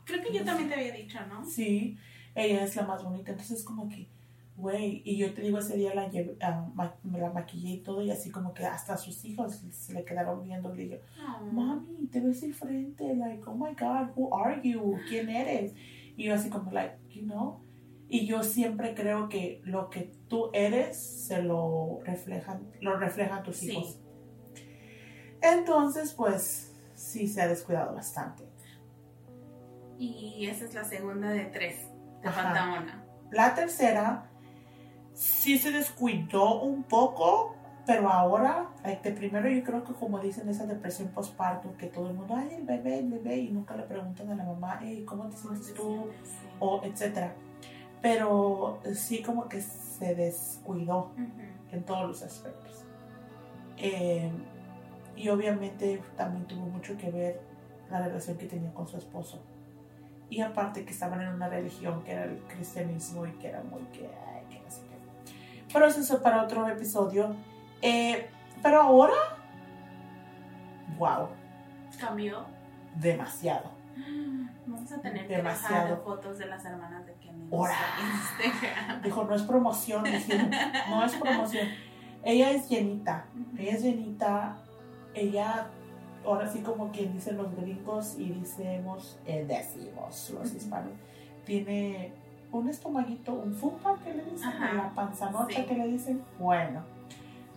Creo 0.05 0.23
que 0.23 0.33
yo 0.37 0.45
también 0.45 0.69
te 0.69 0.75
había 0.75 0.93
dicho, 0.93 1.19
¿no? 1.27 1.45
Sí, 1.45 1.97
ella 2.35 2.65
es 2.65 2.77
la 2.77 2.83
más 2.83 3.03
bonita. 3.03 3.31
Entonces, 3.33 3.63
como 3.65 3.89
que, 3.89 4.09
güey, 4.57 5.03
y 5.05 5.17
yo 5.17 5.33
te 5.35 5.43
digo, 5.43 5.59
ese 5.59 5.77
día 5.77 5.95
la 5.95 6.09
llevé, 6.09 6.37
ah, 6.41 6.69
ma- 6.75 6.95
me 7.03 7.19
la 7.19 7.31
maquillé 7.31 7.71
y 7.71 7.79
todo, 7.83 8.03
y 8.03 8.11
así 8.11 8.31
como 8.31 8.53
que 8.55 8.65
hasta 8.67 8.97
sus 8.97 9.25
hijos 9.25 9.61
se 9.71 9.93
le 9.95 10.05
quedaron 10.05 10.43
viendo. 10.45 10.75
Y 10.77 10.99
No. 11.19 11.53
mami, 11.53 12.07
te 12.09 12.21
ves 12.21 12.41
diferente. 12.43 13.15
Like, 13.17 13.43
oh 13.47 13.55
my 13.55 13.75
God, 13.75 14.11
who 14.15 14.35
are 14.37 14.61
you? 14.63 14.99
¿Quién 15.09 15.29
eres? 15.31 15.73
Y 16.17 16.25
yo 16.25 16.35
así 16.35 16.51
como, 16.51 16.71
like, 16.71 16.97
you 17.11 17.23
know. 17.23 17.61
Y 18.07 18.27
yo 18.27 18.43
siempre 18.43 18.95
creo 18.95 19.29
que 19.29 19.61
lo 19.65 19.89
que 19.91 20.13
tú 20.29 20.51
eres 20.53 20.97
se 20.99 21.43
lo 21.43 22.01
reflejan, 22.05 22.71
lo 22.81 22.97
reflejan 22.99 23.43
tus 23.43 23.57
Sí. 23.57 23.71
hijos. 23.73 23.99
Entonces, 25.41 26.13
pues, 26.15 26.73
sí 26.95 27.27
se 27.27 27.43
ha 27.43 27.49
descuidado 27.49 27.95
bastante. 27.95 28.45
Y 29.99 30.47
esa 30.47 30.65
es 30.65 30.75
la 30.75 30.85
segunda 30.85 31.31
de 31.31 31.45
tres. 31.47 31.89
Te 32.21 32.29
Ajá. 32.29 33.05
La 33.31 33.55
tercera 33.55 34.31
sí 35.13 35.59
se 35.59 35.71
descuidó 35.71 36.61
un 36.61 36.83
poco, 36.83 37.57
pero 37.87 38.09
ahora, 38.09 38.71
de 38.83 39.13
primero 39.13 39.49
yo 39.49 39.63
creo 39.63 39.85
que 39.85 39.93
como 39.95 40.19
dicen 40.19 40.49
esa 40.49 40.67
depresión 40.67 41.09
postparto, 41.09 41.77
que 41.77 41.87
todo 41.87 42.09
el 42.09 42.15
mundo, 42.15 42.35
ay, 42.37 42.55
el 42.59 42.65
bebé, 42.65 42.99
el 42.99 43.11
bebé, 43.11 43.37
y 43.39 43.51
nunca 43.51 43.77
le 43.77 43.85
preguntan 43.85 44.31
a 44.31 44.35
la 44.35 44.45
mamá, 44.45 44.81
hey, 44.83 45.05
¿cómo 45.07 45.29
te 45.29 45.37
sientes 45.37 45.75
tú? 45.75 46.09
O 46.61 46.81
etcétera. 46.83 47.35
Pero 48.03 48.81
sí 48.95 49.23
como 49.23 49.49
que 49.49 49.61
se 49.61 50.15
descuidó 50.15 51.13
en 51.73 51.85
todos 51.85 52.07
los 52.07 52.23
aspectos. 52.23 52.85
Eh, 53.77 54.31
y 55.17 55.29
obviamente 55.29 56.03
también 56.17 56.47
tuvo 56.47 56.67
mucho 56.67 56.97
que 56.97 57.11
ver 57.11 57.41
la 57.91 58.07
relación 58.07 58.37
que 58.37 58.47
tenía 58.47 58.73
con 58.75 58.87
su 58.87 58.97
esposo. 58.97 59.43
Y 60.31 60.41
aparte 60.41 60.85
que 60.85 60.93
estaban 60.93 61.21
en 61.21 61.29
una 61.29 61.49
religión 61.49 62.03
que 62.03 62.13
era 62.13 62.25
el 62.25 62.39
cristianismo 62.49 63.27
y 63.27 63.33
que 63.33 63.49
era 63.49 63.63
muy 63.63 63.83
que, 63.93 64.07
ay, 64.07 64.45
que 64.51 64.61
no 64.61 64.71
sé 64.71 64.83
qué. 64.83 65.33
Pero 65.73 65.87
eso 65.87 66.01
es 66.01 66.21
para 66.21 66.43
otro 66.43 66.67
episodio. 66.69 67.35
Eh, 67.83 68.29
pero 68.63 68.81
ahora, 68.81 69.15
wow, 70.99 71.29
Cambió. 72.01 72.47
demasiado. 72.97 73.71
Vamos 74.67 74.91
a 74.91 75.01
tener 75.01 75.27
que 75.27 75.37
dejar 75.37 76.01
fotos 76.03 76.39
de 76.39 76.47
las 76.47 76.65
hermanas 76.65 77.07
de 77.07 77.15
Kenny. 77.15 77.49
Ahora. 77.53 77.77
Dijo, 79.03 79.25
no 79.25 79.35
es 79.35 79.43
promoción, 79.43 80.03
dijeron, 80.05 80.51
no 80.89 81.05
es 81.05 81.15
promoción. 81.15 81.69
Ella 82.23 82.51
es 82.51 82.69
llenita, 82.69 83.27
ella 83.57 83.73
es 83.73 83.83
llenita, 83.83 84.57
ella, 85.13 85.67
ahora 86.25 86.49
sí 86.51 86.61
como 86.61 86.91
quien 86.91 87.13
dicen 87.13 87.37
los 87.37 87.55
gringos 87.57 88.17
y 88.19 88.31
decimos, 88.31 89.19
eh, 89.27 89.45
decimos 89.47 90.31
los 90.31 90.53
hispanos, 90.55 90.93
tiene 91.45 92.13
un 92.53 92.69
estomaguito, 92.69 93.33
un 93.33 93.55
fupa 93.55 93.97
que 94.05 94.15
le 94.15 94.25
dicen, 94.25 94.49
Ajá. 94.49 94.73
la 94.75 94.91
panzanota 94.95 95.49
Sí. 95.55 95.65
que 95.65 95.75
le 95.75 95.87
dicen, 95.89 96.23
bueno, 96.39 96.81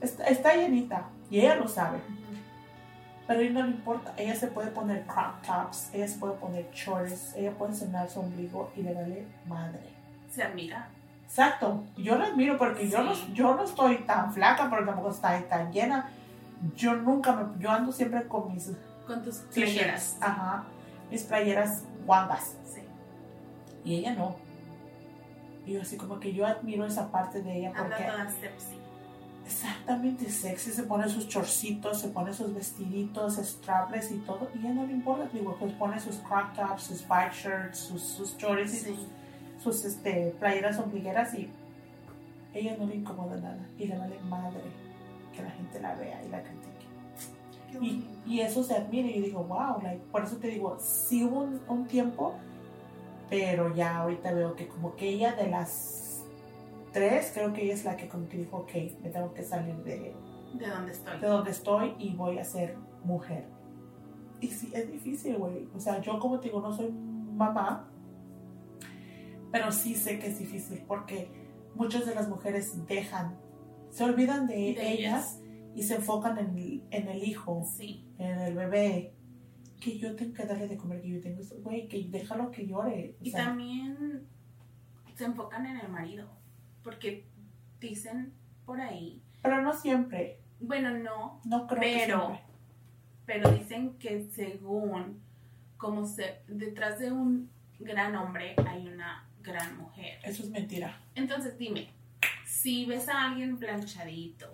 está, 0.01 0.25
está 0.25 0.55
llenita 0.55 1.03
y 1.29 1.39
ella 1.39 1.55
lo 1.55 1.67
sabe, 1.67 2.00
pero 3.27 3.39
a 3.39 3.43
ella 3.43 3.53
no 3.53 3.63
le 3.63 3.71
importa, 3.71 4.13
ella 4.17 4.36
se 4.36 4.47
puede 4.47 4.71
poner 4.71 5.05
crop 5.05 5.41
tops, 5.45 5.89
ella 5.93 6.07
se 6.07 6.17
puede 6.17 6.33
poner 6.36 6.69
shorts, 6.74 7.36
ella 7.36 7.51
puede 7.51 7.71
enseñar 7.74 8.09
su 8.09 8.19
ombligo 8.21 8.71
y 8.75 8.81
le 8.83 8.93
vale 8.93 9.25
madre. 9.47 9.79
Se 10.31 10.43
admira. 10.43 10.88
Exacto, 11.25 11.83
yo 11.97 12.15
la 12.17 12.27
admiro 12.27 12.57
porque 12.57 12.89
yo, 12.89 13.03
no, 13.03 13.12
yo 13.33 13.53
no 13.55 13.63
estoy 13.63 13.97
tan 14.05 14.33
flaca, 14.33 14.69
pero 14.69 14.86
tampoco 14.86 15.09
estoy 15.12 15.41
tan 15.50 15.71
llena. 15.74 16.09
Yo 16.75 16.95
nunca 16.95 17.33
me, 17.35 17.61
yo 17.61 17.69
ando 17.69 17.91
siempre 17.91 18.27
con 18.27 18.53
mis 18.53 18.71
Con 19.05 19.23
tus 19.23 19.37
playeras. 19.53 20.17
Ajá. 20.21 20.63
Mis 21.11 21.23
playeras 21.23 21.83
guangas. 22.05 22.57
Sí. 22.65 22.81
Y 23.85 23.95
ella 23.95 24.13
no. 24.15 24.35
Y 25.65 25.73
yo 25.73 25.81
así 25.81 25.97
como 25.97 26.19
que 26.19 26.33
yo 26.33 26.45
admiro 26.45 26.85
esa 26.85 27.11
parte 27.11 27.41
de 27.41 27.57
ella 27.59 27.69
Anda 27.69 27.83
porque 27.83 28.03
toda 28.03 28.29
sepsi. 28.29 28.75
exactamente 29.45 30.29
sexy, 30.29 30.71
se 30.71 30.83
pone 30.83 31.07
sus 31.09 31.27
chorcitos, 31.27 31.99
se 32.01 32.07
pone 32.09 32.33
sus 32.33 32.53
vestiditos, 32.53 33.35
strapless 33.35 34.11
y 34.11 34.17
todo, 34.19 34.49
y 34.55 34.57
a 34.57 34.61
ella 34.61 34.73
no 34.73 34.85
le 34.87 34.93
importa, 34.93 35.29
digo, 35.33 35.55
pues 35.59 35.73
pone 35.73 35.99
sus 35.99 36.17
crop 36.17 36.53
tops, 36.55 36.83
sus 36.83 37.07
bike 37.07 37.33
shirts, 37.33 37.79
sus, 37.79 38.01
sus 38.01 38.37
chores 38.37 38.73
y 38.73 38.77
Sí. 38.77 38.95
sus, 38.95 39.07
sus 39.75 39.85
este, 39.85 40.35
playeras 40.39 40.77
ombligueras 40.79 41.33
y 41.33 41.49
ella 42.53 42.75
no 42.79 42.85
le 42.85 42.95
incomoda 42.95 43.35
nada 43.37 43.59
y 43.77 43.87
le 43.87 43.97
vale 43.97 44.19
madre 44.29 44.61
que 45.38 45.44
la 45.44 45.51
gente 45.51 45.79
la 45.79 45.96
vea 45.96 46.24
y 46.25 46.29
la 46.29 46.41
critique. 46.44 46.67
Y, 47.82 48.06
y 48.25 48.39
eso 48.41 48.63
se 48.63 48.75
admira 48.75 49.08
y 49.08 49.20
yo 49.20 49.25
digo, 49.25 49.44
wow, 49.44 49.79
like, 49.84 50.03
por 50.12 50.24
eso 50.24 50.38
te 50.38 50.48
digo, 50.48 50.77
sí 50.79 51.24
hubo 51.24 51.41
un, 51.41 51.62
un 51.67 51.86
tiempo, 51.86 52.34
pero 53.29 53.74
ya 53.75 53.98
ahorita 53.98 54.34
veo 54.34 54.56
que 54.56 54.67
como 54.67 54.96
que 54.96 55.10
ella 55.10 55.34
de 55.36 55.48
las 55.48 56.25
tres, 56.91 57.32
creo 57.34 57.53
que 57.53 57.63
ella 57.63 57.74
es 57.74 57.86
la 57.86 57.96
que 57.96 58.08
como 58.08 58.27
que 58.27 58.38
dijo, 58.38 58.58
ok, 58.58 58.72
me 59.03 59.10
tengo 59.10 59.34
que 59.34 59.44
salir 59.44 59.75
de, 59.84 60.15
¿De 60.53 60.67
dónde 60.67 60.91
estoy? 60.91 61.20
de 61.20 61.27
donde 61.27 61.51
estoy 61.51 61.96
y 62.00 62.15
voy 62.15 62.39
a 62.39 62.44
ser 62.44 62.75
mujer. 63.03 63.46
Y 64.39 64.48
sí, 64.48 64.72
es 64.74 64.91
difícil, 64.91 65.38
güey. 65.38 65.67
O 65.75 65.79
sea, 65.79 66.01
yo 66.01 66.20
como 66.20 66.39
te 66.39 66.48
digo, 66.48 66.62
no 66.62 66.74
soy 66.74 66.91
mamá, 66.91 67.88
pero 69.51 69.72
sí 69.72 69.96
sé 69.96 70.20
que 70.20 70.27
es 70.27 70.39
difícil 70.39 70.84
porque 70.88 71.29
muchas 71.75 72.06
de 72.06 72.15
las 72.15 72.27
mujeres 72.27 72.86
dejan, 72.88 73.38
se 73.89 74.03
olvidan 74.03 74.48
de, 74.48 74.56
De 74.74 74.91
ellas, 74.91 75.41
y 75.75 75.84
se 75.84 75.96
enfocan 75.96 76.38
en 76.38 76.58
el, 76.58 76.84
en 76.91 77.08
el 77.08 77.24
hijo, 77.24 77.63
Sí. 77.77 78.06
en 78.17 78.39
el 78.39 78.53
bebé. 78.56 79.13
Que 79.79 79.98
yo 80.00 80.15
tengo 80.15 80.34
que 80.34 80.44
darle 80.46 80.67
de 80.67 80.75
comer, 80.77 81.01
que 81.01 81.10
yo 81.10 81.22
tengo, 81.22 81.41
güey, 81.62 81.88
que 81.88 82.03
déjalo 82.10 82.50
que 82.50 82.65
llore. 82.65 83.15
O 83.22 83.24
Y 83.25 83.29
sea, 83.32 83.46
también 83.46 84.27
se 85.15 85.25
enfocan 85.25 85.65
en 85.67 85.77
el 85.79 85.89
marido. 85.89 86.27
Porque 86.84 87.25
dicen 87.79 88.34
por 88.65 88.82
ahí. 88.82 89.22
pero 89.44 89.62
no 89.62 89.74
siempre, 89.74 90.39
Bueno, 90.60 90.89
no. 90.98 91.39
no 91.46 91.67
creo 91.67 91.82
que 91.82 91.94
Pero- 92.06 92.20
siempre. 92.27 92.41
Pero 93.27 93.51
dicen 93.51 93.98
que 94.00 94.24
según. 94.32 95.22
Como 95.77 96.06
se. 96.08 96.39
Detrás 96.48 96.98
de 96.98 97.12
un 97.12 97.50
gran 97.79 98.15
hombre 98.15 98.56
hay 98.67 98.88
una 98.88 99.29
gran 99.44 99.77
mujer. 99.77 100.17
Eso 100.24 100.41
es 100.44 100.50
mentira. 100.50 101.00
Entonces 101.13 101.56
dime. 101.60 101.89
Si 102.67 102.86
ves 102.86 103.07
a 103.07 103.24
alguien 103.27 103.57
planchadito. 103.57 104.53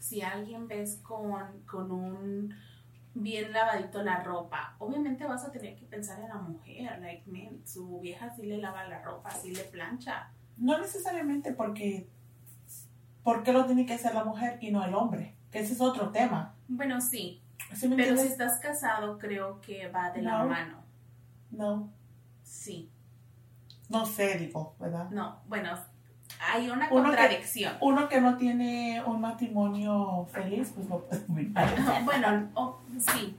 Si 0.00 0.20
alguien 0.20 0.66
ves 0.66 0.96
con, 1.00 1.60
con 1.64 1.92
un 1.92 2.52
bien 3.14 3.52
lavadito 3.52 4.02
la 4.02 4.20
ropa, 4.24 4.74
obviamente 4.80 5.24
vas 5.24 5.44
a 5.44 5.52
tener 5.52 5.76
que 5.76 5.86
pensar 5.86 6.18
en 6.18 6.28
la 6.30 6.38
mujer, 6.38 6.98
like, 7.00 7.22
man, 7.30 7.60
su 7.64 8.00
vieja 8.00 8.34
sí 8.34 8.42
le 8.46 8.58
lava 8.58 8.82
la 8.88 9.00
ropa, 9.02 9.30
sí 9.30 9.54
le 9.54 9.62
plancha. 9.62 10.32
No 10.56 10.76
necesariamente 10.80 11.52
porque, 11.52 12.08
¿por 13.22 13.44
qué 13.44 13.52
lo 13.52 13.64
tiene 13.66 13.86
que 13.86 13.94
hacer 13.94 14.12
la 14.12 14.24
mujer 14.24 14.58
y 14.60 14.72
no 14.72 14.84
el 14.84 14.92
hombre? 14.96 15.36
Que 15.52 15.60
ese 15.60 15.74
es 15.74 15.80
otro 15.80 16.10
tema. 16.10 16.56
Bueno, 16.66 17.00
sí, 17.00 17.42
¿Sí 17.76 17.86
me 17.86 17.94
pero 17.94 18.16
si 18.16 18.26
estás 18.26 18.58
casado, 18.58 19.18
creo 19.20 19.60
que 19.60 19.86
va 19.88 20.10
de 20.10 20.22
la 20.22 20.38
No. 20.42 20.48
mano. 20.48 20.82
No, 21.52 21.92
Sí, 22.42 22.90
no 23.88 24.04
sé, 24.04 24.36
digo, 24.36 24.74
¿verdad? 24.80 25.08
no, 25.10 25.42
bueno, 25.46 25.78
hay 26.50 26.66
una 26.70 26.88
Uno 26.90 27.02
que- 27.02 27.08
contradicción. 27.08 27.76
Uno 27.80 28.08
que 28.08 28.20
no 28.20 28.36
tiene 28.36 29.02
un 29.06 29.20
matrimonio 29.20 30.26
feliz, 30.30 30.72
pues 30.74 30.88
no 30.88 30.98
puede. 31.00 31.50
Bueno, 32.04 32.48
oh, 32.54 32.78
sí. 32.98 33.36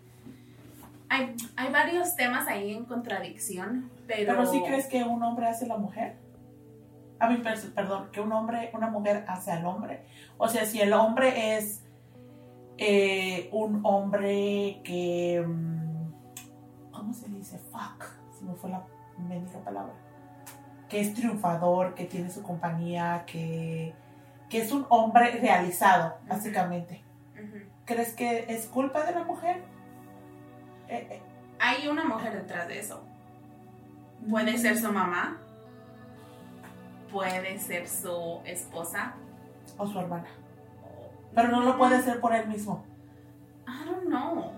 Hay, 1.09 1.35
hay 1.55 1.71
varios 1.71 2.15
temas 2.15 2.47
ahí 2.47 2.73
en 2.73 2.85
contradicción, 2.85 3.91
pero... 4.07 4.33
Pero 4.33 4.45
sí 4.51 4.61
crees 4.65 4.87
que 4.87 5.03
un 5.03 5.21
hombre 5.21 5.47
hace 5.47 5.65
a 5.65 5.67
la 5.67 5.77
mujer? 5.77 6.17
A 7.19 7.29
mí, 7.29 7.37
per- 7.37 7.73
perdón, 7.73 8.09
que 8.11 8.19
un 8.19 8.31
hombre, 8.31 8.71
una 8.73 8.89
mujer 8.89 9.23
hace 9.27 9.51
al 9.51 9.65
hombre. 9.65 10.03
O 10.37 10.47
sea, 10.47 10.65
si 10.65 10.81
el 10.81 10.91
hombre 10.93 11.57
es 11.57 11.83
eh, 12.77 13.49
un 13.51 13.81
hombre 13.83 14.81
que... 14.83 15.43
mm, 15.45 16.91
¿Cómo 16.91 17.13
se 17.13 17.29
dice? 17.29 17.59
Fuck. 17.71 18.05
Se 18.39 18.43
me 18.45 18.55
fue 18.55 18.71
la 18.71 18.83
mendiga 19.19 19.59
palabra. 19.59 19.93
Que 20.93 21.01
es 21.01 21.15
triunfador, 21.15 21.95
que 21.95 22.05
tiene 22.05 22.29
su 22.29 22.43
compañía, 22.43 23.23
que, 23.25 23.95
que 24.47 24.61
es 24.61 24.71
un 24.71 24.85
hombre 24.89 25.31
realizado, 25.41 26.19
básicamente. 26.27 27.01
¿Crees 27.83 28.13
que 28.13 28.45
es 28.47 28.67
culpa 28.67 29.03
de 29.03 29.11
la 29.11 29.23
mujer? 29.23 29.63
Eh, 30.87 31.07
eh, 31.09 31.21
Hay 31.59 31.87
una 31.87 32.05
mujer 32.05 32.33
detrás 32.33 32.67
de 32.67 32.77
eso. 32.77 33.03
Puede 34.29 34.55
ser 34.59 34.77
su 34.77 34.91
mamá, 34.91 35.39
puede 37.11 37.57
ser 37.57 37.89
su 37.89 38.41
esposa. 38.45 39.15
O 39.79 39.87
su 39.87 39.99
hermana. 39.99 40.27
Pero 41.33 41.47
no 41.47 41.61
lo 41.61 41.75
puede 41.75 41.95
hacer 41.95 42.19
por 42.19 42.35
él 42.35 42.47
mismo. 42.47 42.83
I 43.67 43.83
don't 43.83 44.05
know. 44.05 44.51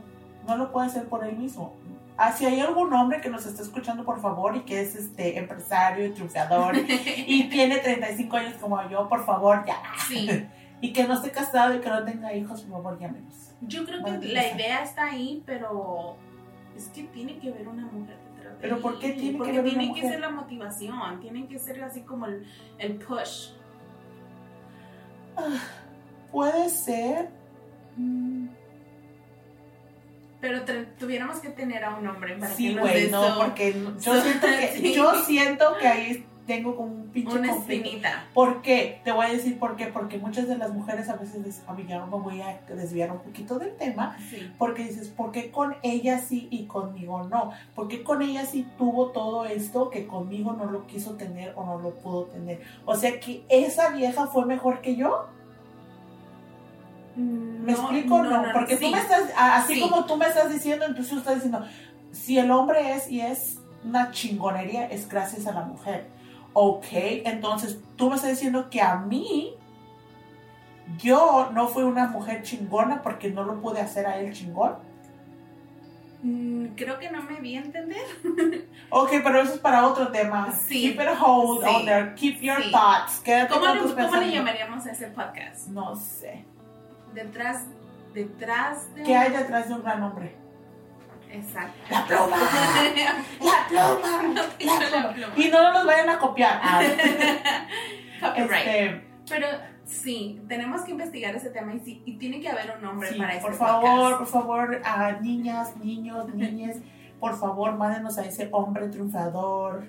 No 0.46 0.58
lo 0.58 0.74
puede 0.74 0.88
hacer 0.88 1.08
por 1.08 1.24
él 1.24 1.38
mismo. 1.38 1.76
Ah, 2.18 2.32
si 2.32 2.46
hay 2.46 2.60
algún 2.62 2.94
hombre 2.94 3.20
que 3.20 3.30
nos 3.30 3.46
está 3.46 3.62
escuchando, 3.62 4.06
por 4.06 4.22
favor, 4.22 4.56
y 4.56 4.62
que 4.62 4.80
es 4.82 4.96
este 4.96 5.38
empresario, 5.38 6.14
triunfador, 6.14 6.76
y 6.78 7.44
tiene 7.50 7.78
35 7.80 8.38
años 8.38 8.54
como 8.62 8.82
yo, 8.90 9.10
por 9.10 9.26
favor, 9.26 9.64
ya. 9.66 9.76
sí, 10.08 10.30
Y 10.82 10.94
que 10.94 11.06
no 11.06 11.14
esté 11.16 11.32
casado 11.32 11.74
y 11.76 11.80
que 11.80 11.90
no 11.90 12.04
tenga 12.04 12.34
hijos, 12.34 12.62
por 12.64 12.72
favor, 12.84 13.00
llámenos. 13.00 13.52
yo 13.62 13.86
creo 13.86 14.02
Bueno, 14.02 14.20
que 14.20 14.28
la 14.28 14.48
idea 14.54 14.84
está 14.84 15.06
ahí, 15.06 15.42
pero 15.46 16.16
es 16.76 16.88
que 16.90 17.04
tiene 17.06 17.38
que 17.40 17.50
haber 17.50 17.68
una 17.68 17.86
mujer 17.86 18.18
detrás 18.36 18.54
de 18.56 18.60
¿Pero 18.62 18.82
por 18.82 19.00
qué 19.00 19.12
tiene 19.14 19.32
que 19.32 19.38
Porque 19.38 19.58
haber 19.60 19.72
una 19.72 19.80
tiene 19.80 19.94
que 19.94 20.02
mujer? 20.02 20.12
ser 20.12 20.20
la 20.20 20.30
motivación, 20.30 21.20
tiene 21.22 21.48
que 21.48 21.60
ser 21.60 21.84
así 21.84 22.02
como 22.02 22.26
el, 22.28 22.46
el 22.78 22.96
push. 22.98 23.52
Puede 26.32 26.70
ser. 26.70 27.30
mm, 27.98 28.25
Pero 30.46 30.62
tuviéramos 31.00 31.40
que 31.40 31.50
tener 31.50 31.84
a 31.84 31.96
un 31.96 32.06
hombre 32.08 32.36
para 32.38 32.54
Sí, 32.54 32.70
que 32.70 32.76
nos 32.76 32.82
güey, 32.90 33.10
no, 33.10 33.38
porque 33.38 33.74
yo 34.00 34.22
siento 34.22 34.48
que 34.48 34.68
sí. 34.76 34.94
yo 34.94 35.16
siento 35.26 35.66
que 35.80 35.88
ahí 35.88 36.26
tengo 36.46 36.76
como 36.76 36.94
un 36.94 37.08
pinche 37.10 37.40
una 37.40 37.50
conflicto. 37.50 37.86
espinita. 37.88 38.28
¿Por 38.32 38.62
qué? 38.62 39.02
Te 39.04 39.12
voy 39.12 39.26
a 39.26 39.30
decir 39.30 39.58
por 39.58 39.76
qué. 39.76 39.88
Porque 39.88 40.20
muchas 40.20 40.48
de 40.48 40.56
las 40.56 40.72
mujeres 40.72 41.10
a 41.10 41.16
veces, 41.16 41.44
les- 41.44 41.64
a 41.66 41.74
mí 41.74 41.86
ya 41.90 42.06
me 42.06 42.12
voy 42.20 42.40
a 42.42 42.60
desviar 42.72 43.12
un 43.12 43.18
poquito 43.22 43.58
del 43.58 43.76
tema, 43.76 44.16
Sí. 44.30 44.52
porque 44.60 44.84
dices, 44.84 45.08
¿por 45.08 45.32
qué 45.32 45.50
con 45.50 45.76
ella 45.82 46.20
sí 46.20 46.48
y 46.52 46.68
conmigo 46.68 47.24
no? 47.24 47.50
¿Por 47.74 47.88
qué 47.88 48.04
con 48.04 48.22
ella 48.22 48.46
sí 48.46 48.68
tuvo 48.78 49.08
todo 49.10 49.46
esto 49.46 49.90
que 49.90 50.06
conmigo 50.06 50.54
no 50.54 50.66
lo 50.66 50.86
quiso 50.86 51.16
tener 51.16 51.54
o 51.56 51.66
no 51.66 51.80
lo 51.80 51.96
pudo 51.96 52.26
tener? 52.26 52.62
O 52.86 52.96
sea 52.96 53.20
que 53.20 53.44
esa 53.50 53.90
vieja 53.90 54.28
fue 54.28 54.46
mejor 54.46 54.82
que 54.82 54.96
yo. 54.96 55.26
¿Me 57.16 57.72
No, 57.72 57.78
explico 57.80 58.16
o 58.16 58.24
no? 58.24 58.44
Porque 58.54 58.78
sí. 58.78 58.86
tú 58.86 58.92
me 58.92 59.00
estás, 59.00 59.24
así 59.38 59.76
Sí. 59.76 59.82
como 59.82 60.06
tú 60.06 60.18
me 60.18 60.26
estás 60.28 60.52
diciendo, 60.52 60.86
entonces 60.86 61.12
tú 61.14 61.18
estás 61.20 61.36
diciendo, 61.36 61.66
si 62.12 62.38
el 62.38 62.52
hombre 62.52 62.94
es 62.94 63.10
y 63.10 63.22
es 63.22 63.60
una 63.84 64.12
chingonería, 64.12 64.88
es 64.88 65.08
gracias 65.08 65.48
a 65.48 65.52
la 65.54 65.62
mujer. 65.62 66.08
Ok, 66.54 66.86
entonces 66.92 67.80
tú 67.96 68.10
me 68.10 68.16
estás 68.16 68.32
diciendo 68.32 68.70
que 68.70 68.82
a 68.82 68.96
mí, 68.98 69.54
yo 70.98 71.50
no 71.54 71.68
fui 71.68 71.84
una 71.84 72.08
mujer 72.08 72.44
chingona 72.44 73.02
porque 73.02 73.30
no 73.30 73.44
lo 73.44 73.62
pude 73.62 73.82
hacer 73.82 74.06
a 74.06 74.18
él 74.20 74.34
chingón. 74.34 74.76
Mm, 76.24 76.68
Creo 76.76 76.98
que 77.00 77.10
no 77.12 77.22
me 77.24 77.40
vi 77.40 77.56
entender. 77.56 78.02
Ok, 78.90 79.10
pero 79.24 79.42
eso 79.42 79.54
es 79.56 79.60
para 79.60 79.86
otro 79.88 80.10
tema. 80.10 80.52
Sí. 80.52 80.94
Keep 80.94 81.02
it 81.02 81.20
hold 81.22 81.64
Sí. 81.64 81.70
on 81.76 81.86
there. 81.86 82.14
Keep 82.16 82.40
your 82.42 82.62
thoughts. 82.72 83.20
Quédate 83.24 83.54
¿Cómo 83.54 83.66
con 83.66 83.76
le, 83.76 83.82
tus 83.82 83.92
cómo 83.92 84.02
le 84.04 84.10
pensamientos. 84.10 84.40
llamaríamos 84.40 84.86
a 84.86 84.92
ese 84.92 85.08
podcast? 85.08 85.68
No 85.68 85.96
sé. 85.96 86.46
Detrás, 87.16 87.64
detrás 88.14 88.94
de... 88.94 89.04
¿Qué 89.04 89.16
hay 89.16 89.32
detrás 89.32 89.70
de 89.70 89.74
un 89.74 89.82
gran 89.84 90.04
hombre? 90.04 90.36
Exacto. 91.32 91.80
La 91.90 92.06
pluma. 92.06 92.38
La 93.42 93.68
pluma. 93.68 94.22
No 94.24 94.34
La 94.34 94.90
la 95.02 95.14
pluma. 95.14 95.34
Y 95.36 95.50
no 95.50 95.74
nos 95.74 95.86
vayan 95.86 96.10
a 96.10 96.20
copiar. 96.20 96.60
Ah, 96.62 96.82
Copyright. 98.22 98.68
este, 98.68 99.08
Pero 99.30 99.48
sí, 99.86 100.42
tenemos 100.48 100.82
que 100.82 100.92
investigar 100.92 101.36
ese 101.36 101.50
tema 101.50 101.74
y, 101.74 101.80
sí, 101.80 102.04
y 102.06 102.18
tiene 102.18 102.40
que 102.42 102.50
haber 102.50 102.78
un 102.78 102.86
hombre 102.86 103.10
sí, 103.10 103.18
para 103.18 103.34
este 103.34 103.42
por 103.42 103.54
favor, 103.56 104.12
podcast. 104.12 104.18
por 104.20 104.28
favor, 104.28 104.82
a 104.84 105.12
niñas, 105.22 105.76
niños, 105.78 106.34
niñas, 106.34 106.78
por 107.20 107.38
favor, 107.38 107.76
mándenos 107.78 108.18
a 108.18 108.26
ese 108.26 108.50
hombre 108.52 108.90
triunfador, 108.90 109.88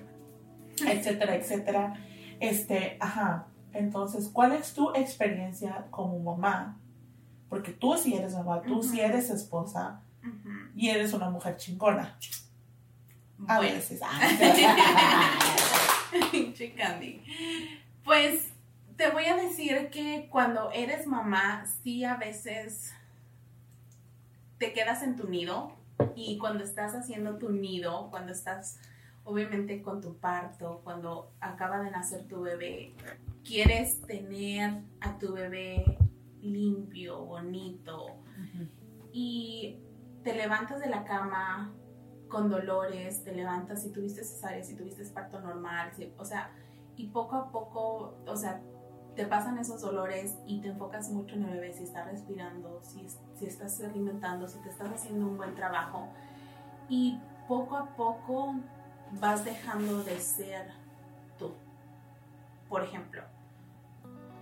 etcétera, 0.87 1.35
etcétera. 1.35 1.93
Este, 2.39 2.97
ajá. 2.99 3.47
Entonces, 3.73 4.29
¿cuál 4.31 4.53
es 4.53 4.73
tu 4.73 4.91
experiencia 4.95 5.85
como 5.91 6.19
mamá? 6.19 6.79
Porque 7.49 7.71
tú 7.71 7.95
sí 7.97 8.13
eres 8.15 8.33
mamá, 8.33 8.61
tú 8.61 8.83
sí 8.83 8.97
Ujú. 8.99 9.07
eres 9.07 9.29
esposa 9.29 10.01
y 10.75 10.89
eres 10.89 11.13
una 11.13 11.29
mujer 11.29 11.55
chingona. 11.57 12.17
A 13.47 13.57
Bueno. 13.57 13.75
veces. 13.75 13.99
Ah, 14.03 14.19
Pinche 16.31 16.73
Candy. 16.73 17.21
Pues 18.03 18.47
te 18.95 19.09
voy 19.11 19.25
a 19.25 19.35
decir 19.35 19.89
que 19.91 20.27
cuando 20.31 20.71
eres 20.71 21.05
mamá, 21.07 21.65
sí 21.83 22.03
a 22.03 22.15
veces 22.15 22.93
te 24.57 24.73
quedas 24.73 25.03
en 25.03 25.15
tu 25.15 25.29
nido 25.29 25.73
Y 26.15 26.37
cuando 26.37 26.63
estás 26.63 26.93
haciendo 26.95 27.37
tu 27.37 27.49
nido, 27.51 28.09
cuando 28.11 28.31
estás 28.31 28.79
obviamente 29.23 29.81
con 29.81 30.01
tu 30.01 30.17
parto, 30.17 30.81
cuando 30.83 31.31
acaba 31.41 31.79
de 31.81 31.91
nacer 31.91 32.27
tu 32.27 32.41
bebé, 32.41 32.93
quieres 33.43 34.01
tener 34.01 34.81
a 35.01 35.17
tu 35.19 35.33
bebé 35.33 35.97
limpio, 36.41 37.25
bonito. 37.25 38.17
Y 39.11 39.79
te 40.23 40.35
levantas 40.35 40.79
de 40.79 40.89
la 40.89 41.03
cama 41.03 41.73
con 42.27 42.49
dolores, 42.49 43.23
te 43.23 43.31
levantas 43.31 43.83
si 43.83 43.91
tuviste 43.91 44.23
cesárea, 44.23 44.63
si 44.63 44.75
tuviste 44.75 45.03
parto 45.05 45.39
normal, 45.39 45.91
o 46.17 46.25
sea, 46.25 46.51
y 46.95 47.07
poco 47.07 47.35
a 47.35 47.51
poco, 47.51 48.17
o 48.25 48.35
sea, 48.35 48.61
te 49.15 49.25
pasan 49.25 49.57
esos 49.57 49.81
dolores 49.81 50.37
y 50.45 50.61
te 50.61 50.67
enfocas 50.67 51.09
mucho 51.09 51.35
en 51.35 51.43
el 51.43 51.53
bebé, 51.53 51.73
si 51.73 51.83
está 51.83 52.03
respirando, 52.03 52.81
si, 52.83 53.07
si 53.35 53.45
estás 53.45 53.81
alimentando, 53.81 54.47
si 54.47 54.59
te 54.59 54.69
estás 54.69 54.89
haciendo 54.89 55.27
un 55.27 55.37
buen 55.37 55.55
trabajo. 55.55 56.07
Y 56.89 57.19
poco 57.47 57.77
a 57.77 57.95
poco 57.95 58.55
vas 59.19 59.43
dejando 59.43 60.03
de 60.03 60.19
ser 60.19 60.71
tú. 61.39 61.51
Por 62.69 62.83
ejemplo, 62.83 63.23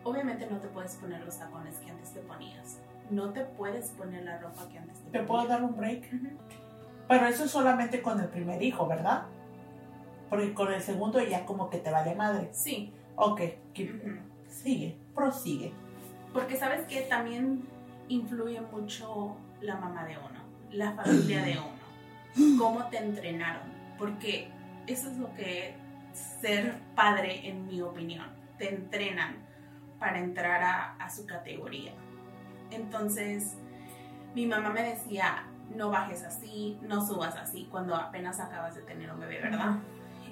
obviamente 0.06 0.48
no 0.50 0.60
te 0.60 0.68
puedes 0.70 0.96
poner 0.96 1.22
los 1.26 1.38
tacones 1.38 1.78
que 1.80 1.92
antes 1.92 2.14
te 2.14 2.22
ponías. 2.22 2.80
No 3.10 3.32
te 3.32 3.42
puedes 3.42 3.90
poner 3.90 4.24
la 4.24 4.38
ropa 4.38 4.70
que 4.70 4.78
antes 4.78 5.00
te, 5.00 5.04
ponías. 5.04 5.12
¿Te 5.12 5.28
puedo 5.28 5.48
dar 5.48 5.64
un 5.64 5.76
break? 5.76 6.10
Pero 7.10 7.28
eso 7.28 7.44
es 7.44 7.52
solamente 7.52 8.02
con 8.02 8.20
el 8.20 8.30
primer 8.30 8.62
hijo, 8.64 8.88
¿verdad? 8.88 9.24
Porque 10.30 10.54
con 10.54 10.72
el 10.72 10.82
segundo 10.82 11.22
ya 11.22 11.46
como 11.46 11.70
que 11.70 11.80
te 11.80 11.92
vale 11.92 12.16
madre. 12.16 12.50
Sí. 12.52 12.94
Ok, 13.16 13.42
sigue, 14.48 14.98
prosigue. 15.14 15.74
Porque 16.34 16.56
sabes 16.56 16.86
que 16.88 17.02
también 17.02 17.64
influye 18.08 18.62
mucho 18.62 19.36
la 19.62 19.76
mamá 19.78 20.06
de 20.06 20.18
uno, 20.18 20.40
la 20.72 20.92
familia 20.94 21.44
de 21.44 21.58
uno, 21.58 22.58
cómo 22.60 22.86
te 22.90 22.98
entrenaron. 22.98 23.64
Porque 23.98 24.50
eso 24.86 25.10
es 25.10 25.18
lo 25.18 25.34
que 25.36 25.76
ser 26.14 26.76
padre, 26.96 27.48
en 27.48 27.68
mi 27.68 27.82
opinión, 27.82 28.28
te 28.58 28.74
entrenan 28.74 29.45
para 30.06 30.20
entrar 30.20 30.62
a, 30.62 30.96
a 30.98 31.10
su 31.10 31.26
categoría. 31.26 31.92
Entonces, 32.70 33.58
mi 34.36 34.46
mamá 34.46 34.70
me 34.70 34.84
decía, 34.84 35.48
no 35.76 35.90
bajes 35.90 36.24
así, 36.24 36.78
no 36.84 37.04
subas 37.04 37.36
así 37.38 37.68
cuando 37.72 37.96
apenas 37.96 38.40
acabas 38.40 38.76
de 38.76 38.84
tener 38.84 39.12
un 39.12 39.20
bebé, 39.20 39.42
¿verdad? 39.42 39.78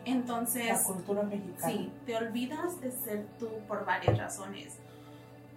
Entonces, 0.06 0.68
la 0.68 0.84
cultura 0.84 1.24
mexicana. 1.24 1.74
Sí, 1.74 1.92
te 2.06 2.16
olvidas 2.16 2.80
de 2.82 2.92
ser 2.92 3.26
tú 3.40 3.50
por 3.68 3.84
varias 3.84 4.16
razones. 4.16 4.78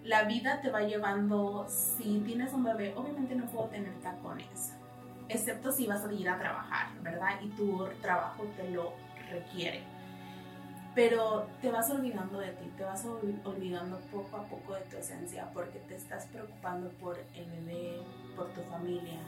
La 0.02 0.22
vida 0.24 0.62
te 0.62 0.70
va 0.70 0.80
llevando, 0.80 1.66
si 1.68 2.20
tienes 2.20 2.54
un 2.54 2.64
bebé, 2.64 2.94
obviamente 2.96 3.34
no 3.34 3.44
puedo 3.44 3.66
tener 3.66 3.92
tacones, 4.00 4.72
excepto 5.28 5.72
si 5.72 5.86
vas 5.86 6.02
a 6.06 6.10
ir 6.10 6.26
a 6.30 6.38
trabajar, 6.38 6.86
¿verdad? 7.02 7.38
Y 7.42 7.48
tu 7.50 7.86
trabajo 8.00 8.44
te 8.56 8.70
lo 8.70 8.94
requiere. 9.30 9.82
Pero 10.96 11.46
te 11.60 11.70
vas 11.70 11.90
olvidando 11.90 12.38
de 12.38 12.52
ti, 12.52 12.72
te 12.74 12.82
vas 12.82 13.04
olvidando 13.44 13.98
poco 14.10 14.38
a 14.38 14.44
poco 14.44 14.72
de 14.76 14.80
tu 14.80 14.96
esencia 14.96 15.50
porque 15.52 15.78
te 15.80 15.94
estás 15.94 16.24
preocupando 16.24 16.88
por 16.92 17.18
el 17.34 17.44
bebé, 17.50 17.98
por 18.34 18.48
tu 18.54 18.62
familia, 18.62 19.20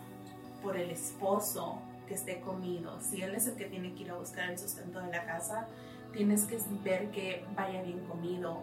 por 0.63 0.79
el 0.79 0.91
esposo 0.91 1.79
que 2.07 2.15
esté 2.15 2.41
comido. 2.41 2.99
Si 3.03 3.21
él 3.21 3.35
es 3.35 3.49
el 3.49 3.57
que 3.57 3.67
tiene 3.67 3.93
que 3.95 4.05
ir 4.05 4.11
a 4.11 4.15
buscar 4.15 4.49
el 4.49 4.59
sustento 4.59 4.99
de 4.99 5.11
la 5.11 5.27
casa, 5.27 5.69
tienes 6.15 6.47
que 6.47 6.59
ver 6.83 7.11
que 7.11 7.45
vaya 7.55 7.83
bien 7.83 8.01
comido, 8.07 8.63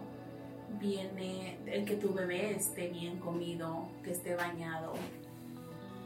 viene 0.80 1.60
el 1.68 1.86
que 1.86 1.98
tu 1.98 2.12
bebé 2.12 2.56
esté 2.56 2.88
bien 2.88 3.20
comido, 3.20 3.88
que 4.04 4.13
esté 4.13 4.34
bañado. 4.34 4.94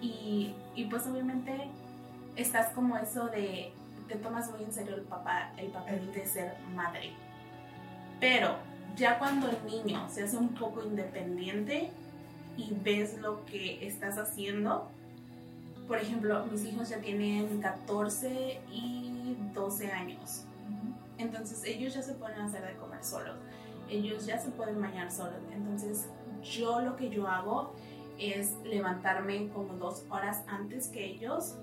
Y, 0.01 0.53
y 0.75 0.83
pues 0.89 1.07
obviamente 1.07 1.69
estás 2.35 2.73
como 2.73 2.97
eso 2.97 3.27
de, 3.27 3.71
te 4.09 4.15
tomas 4.15 4.51
muy 4.51 4.63
en 4.63 4.73
serio 4.73 4.95
el, 4.95 5.03
papá, 5.03 5.53
el 5.57 5.67
papel 5.67 6.11
de 6.11 6.25
ser 6.25 6.57
madre. 6.75 7.13
Pero 8.19 8.55
ya 8.97 9.19
cuando 9.19 9.47
el 9.47 9.57
niño 9.65 10.09
se 10.09 10.23
hace 10.23 10.35
un 10.35 10.49
poco 10.49 10.83
independiente 10.83 11.91
y 12.57 12.73
ves 12.83 13.17
lo 13.19 13.45
que 13.45 13.87
estás 13.87 14.17
haciendo, 14.17 14.89
por 15.87 15.97
ejemplo, 15.97 16.45
mis 16.51 16.65
hijos 16.65 16.89
ya 16.89 16.99
tienen 16.99 17.61
14 17.61 18.61
y 18.71 19.37
12 19.53 19.91
años. 19.91 20.43
Entonces 21.17 21.63
ellos 21.63 21.93
ya 21.93 22.01
se 22.01 22.13
pueden 22.13 22.39
hacer 22.41 22.65
de 22.65 22.75
comer 22.75 23.03
solos. 23.03 23.35
Ellos 23.89 24.25
ya 24.25 24.39
se 24.39 24.49
pueden 24.49 24.81
bañar 24.81 25.11
solos. 25.11 25.39
Entonces 25.53 26.07
yo 26.43 26.81
lo 26.81 26.95
que 26.95 27.09
yo 27.09 27.27
hago 27.27 27.73
es 28.17 28.53
levantarme 28.63 29.49
como 29.49 29.73
dos 29.75 30.03
horas 30.09 30.43
antes 30.47 30.87
que 30.87 31.05
ellos 31.05 31.55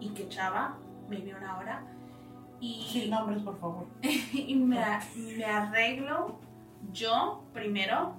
y 0.00 0.10
que 0.10 0.28
Chava, 0.28 0.78
maybe 1.10 1.34
una 1.34 1.58
hora. 1.58 1.84
Y, 2.60 2.86
Sin 2.90 3.10
nombres, 3.10 3.42
por 3.42 3.58
favor. 3.58 3.86
y 4.32 4.54
me, 4.54 4.78
me 5.36 5.44
arreglo 5.44 6.40
yo 6.92 7.44
primero, 7.52 8.14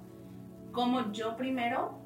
como 0.72 1.10
yo 1.12 1.36
primero 1.36 2.00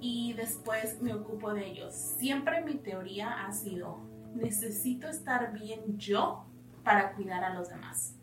y 0.00 0.32
después 0.32 1.00
me 1.02 1.12
ocupo 1.12 1.52
de 1.52 1.66
ellos. 1.66 1.94
Siempre 1.94 2.64
mi 2.64 2.74
teoría 2.74 3.46
ha 3.46 3.52
sido, 3.52 3.98
necesito 4.34 5.08
estar 5.08 5.52
bien 5.52 5.98
yo 5.98 6.46
para 6.82 7.12
cuidar 7.12 7.44
a 7.44 7.54
los 7.54 7.68
demás. 7.68 8.16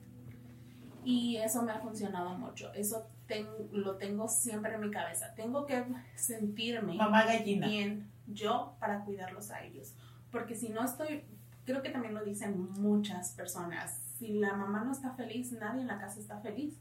Y 1.04 1.38
eso 1.38 1.62
me 1.62 1.72
ha 1.72 1.80
funcionado 1.80 2.38
mucho. 2.38 2.74
Eso 2.74 3.08
lo 3.72 3.96
tengo 3.98 4.28
siempre 4.28 4.74
en 4.74 4.82
mi 4.82 4.92
cabeza. 4.92 5.34
Tengo 5.36 5.66
que 5.66 5.86
sentirme 6.16 6.96
Mamá 6.96 7.24
gallina. 7.26 7.68
bien 7.68 8.12
yo 8.26 8.76
para 8.80 9.06
cuidarlos 9.06 9.52
a 9.52 9.64
ellos. 9.64 9.96
Porque 10.32 10.56
si 10.56 10.70
no 10.70 10.84
estoy, 10.84 11.24
creo 11.68 11.82
que 11.82 11.90
también 11.90 12.14
lo 12.14 12.24
dicen 12.24 12.72
muchas 12.80 13.34
personas, 13.34 14.00
si 14.18 14.30
la 14.40 14.54
mamá 14.54 14.86
no 14.86 14.94
está 14.94 15.12
feliz, 15.12 15.52
nadie 15.52 15.82
en 15.82 15.88
la 15.88 16.00
casa 16.00 16.18
está 16.22 16.40
feliz. 16.40 16.80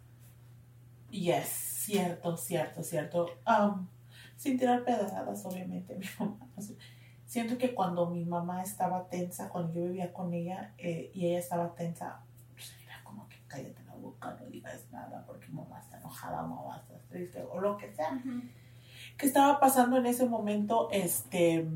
Yes, 1.11 1.49
cierto, 1.49 2.37
cierto, 2.37 2.85
cierto. 2.85 3.27
Um, 3.47 3.89
sin 4.37 4.57
tirar 4.57 4.85
pedradas, 4.85 5.45
obviamente, 5.45 5.97
mi 5.99 6.07
mamá. 6.19 6.39
Siento 7.27 7.59
que 7.59 7.75
cuando 7.75 8.09
mi 8.09 8.25
mamá 8.25 8.63
estaba 8.63 9.09
tensa, 9.09 9.49
cuando 9.49 9.75
yo 9.75 9.87
vivía 9.87 10.13
con 10.13 10.33
ella 10.33 10.73
eh, 10.79 11.11
y 11.13 11.27
ella 11.27 11.41
estaba 11.41 11.75
tensa, 11.75 12.21
pues 12.53 12.73
era 12.85 13.03
como 13.03 13.29
que 13.29 13.39
cállate 13.49 13.83
la 13.83 13.95
boca, 13.97 14.37
no 14.41 14.47
digas 14.47 14.87
nada 14.93 15.25
porque 15.27 15.49
mamá 15.49 15.81
está 15.81 15.99
enojada, 15.99 16.43
mamá 16.43 16.77
está 16.77 16.97
triste 17.09 17.45
o 17.51 17.61
lo 17.61 17.77
que 17.77 17.93
sea. 17.93 18.23
¿Qué 19.19 19.27
estaba 19.27 19.59
pasando 19.59 19.97
en 19.97 20.07
ese 20.07 20.27
momento? 20.27 20.89
Este. 20.93 21.67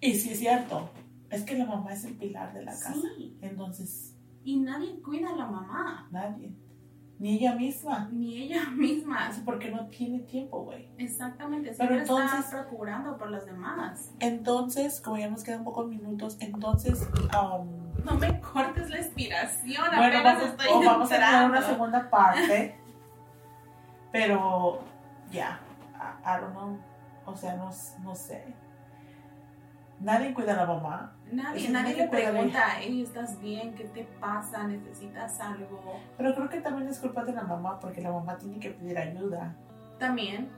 Y 0.00 0.14
sí 0.14 0.30
es 0.30 0.38
cierto, 0.38 0.88
es 1.32 1.44
que 1.44 1.56
la 1.56 1.66
mamá 1.66 1.92
es 1.92 2.04
el 2.04 2.14
pilar 2.14 2.52
de 2.52 2.64
la 2.64 2.72
casa. 2.72 2.94
Entonces. 3.40 4.14
Y 4.44 4.58
nadie 4.58 5.00
cuida 5.00 5.30
a 5.30 5.36
la 5.36 5.46
mamá. 5.46 6.08
Nadie. 6.10 6.54
Ni 7.18 7.36
ella 7.36 7.54
misma. 7.54 8.08
Ni 8.12 8.42
ella 8.42 8.68
misma. 8.70 9.30
porque 9.44 9.70
no 9.70 9.86
tiene 9.86 10.20
tiempo, 10.20 10.64
güey. 10.64 10.90
Exactamente. 10.98 11.72
Pero 11.78 11.96
entonces. 11.96 12.40
Está 12.40 12.68
procurando 12.68 13.16
por 13.16 13.30
las 13.30 13.46
demás. 13.46 14.12
Entonces, 14.18 15.00
como 15.00 15.16
ya 15.18 15.30
nos 15.30 15.44
quedan 15.44 15.64
pocos 15.64 15.88
minutos, 15.88 16.36
entonces. 16.40 17.08
Um, 17.32 17.92
no 18.04 18.14
me 18.18 18.40
cortes 18.40 18.90
la 18.90 18.98
inspiración. 18.98 19.84
Bueno, 19.96 20.22
vamos, 20.22 20.44
estoy 20.44 20.66
o 20.70 20.80
vamos 20.80 21.12
a 21.12 21.46
una 21.46 21.62
segunda 21.62 22.10
parte. 22.10 22.76
pero, 24.10 24.80
ya. 25.30 25.60
I, 26.24 26.40
don't 26.40 26.52
know. 26.52 26.78
O 27.24 27.36
sea, 27.36 27.54
no, 27.54 27.70
no 28.02 28.14
sé. 28.14 28.54
Nadie 30.02 30.34
cuida 30.34 30.54
a 30.54 30.56
la 30.56 30.66
mamá. 30.66 31.12
Nadie, 31.30 31.70
nadie 31.70 31.94
le 31.94 32.08
pregunta, 32.08 32.76
hey, 32.78 33.02
¿estás 33.02 33.40
bien? 33.40 33.74
¿Qué 33.74 33.84
te 33.84 34.04
pasa? 34.20 34.66
¿Necesitas 34.66 35.40
algo? 35.40 35.80
Pero 36.18 36.34
creo 36.34 36.48
que 36.48 36.60
también 36.60 36.88
es 36.88 36.98
culpa 36.98 37.24
de 37.24 37.32
la 37.32 37.44
mamá, 37.44 37.78
porque 37.78 38.00
la 38.00 38.10
mamá 38.10 38.36
tiene 38.36 38.58
que 38.58 38.70
pedir 38.70 38.98
ayuda. 38.98 39.54
También. 39.98 40.50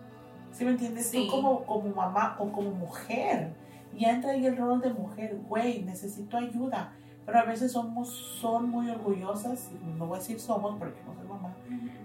¿Sí 0.50 0.64
me 0.64 0.70
entiendes? 0.70 1.10
Tú 1.12 1.26
como, 1.28 1.64
como 1.64 1.90
mamá 1.94 2.36
o 2.38 2.50
como 2.50 2.70
mujer, 2.70 3.52
ya 3.94 4.10
entra 4.10 4.30
ahí 4.30 4.46
el 4.46 4.56
rol 4.56 4.80
de 4.80 4.92
mujer, 4.94 5.36
güey, 5.46 5.82
necesito 5.82 6.38
ayuda. 6.38 6.92
Pero 7.26 7.38
a 7.38 7.44
veces 7.44 7.72
somos, 7.72 8.08
son 8.40 8.70
muy 8.70 8.88
orgullosas, 8.90 9.70
no 9.98 10.06
voy 10.06 10.16
a 10.16 10.18
decir 10.20 10.40
somos 10.40 10.76
porque 10.78 11.00
no 11.06 11.14
soy 11.14 11.26
mamá, 11.26 11.54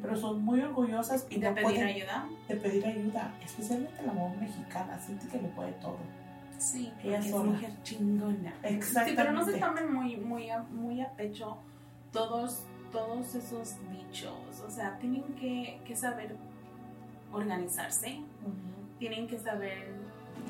pero 0.01 0.15
son 0.15 0.43
muy 0.43 0.61
orgullosas 0.61 1.27
y 1.29 1.39
¿De 1.39 1.51
pedir 1.51 1.83
ayuda? 1.83 2.25
De 2.47 2.55
pedir 2.55 2.85
ayuda, 2.85 3.33
especialmente 3.43 4.01
la 4.01 4.13
mamá 4.13 4.33
mexicana, 4.39 4.97
siente 4.97 5.27
que 5.27 5.41
le 5.41 5.49
puede 5.49 5.73
todo. 5.73 5.97
Sí, 6.59 6.91
ella 7.03 7.19
es 7.19 7.31
mujer 7.33 7.71
chingona. 7.83 8.53
Exactamente. 8.63 9.09
Sí, 9.09 9.15
pero 9.15 9.31
no 9.31 9.45
se 9.45 9.57
tomen 9.57 9.93
muy, 9.93 10.17
muy, 10.17 10.49
a, 10.49 10.59
muy 10.63 11.01
a 11.01 11.09
pecho 11.13 11.57
todos, 12.11 12.63
todos 12.91 13.33
esos 13.33 13.75
dichos. 13.91 14.61
O 14.67 14.69
sea, 14.69 14.97
tienen 14.99 15.23
que, 15.35 15.79
que 15.85 15.95
saber 15.95 16.35
organizarse. 17.31 18.21
Tienen 18.99 19.27
que 19.27 19.39
saber, 19.39 19.87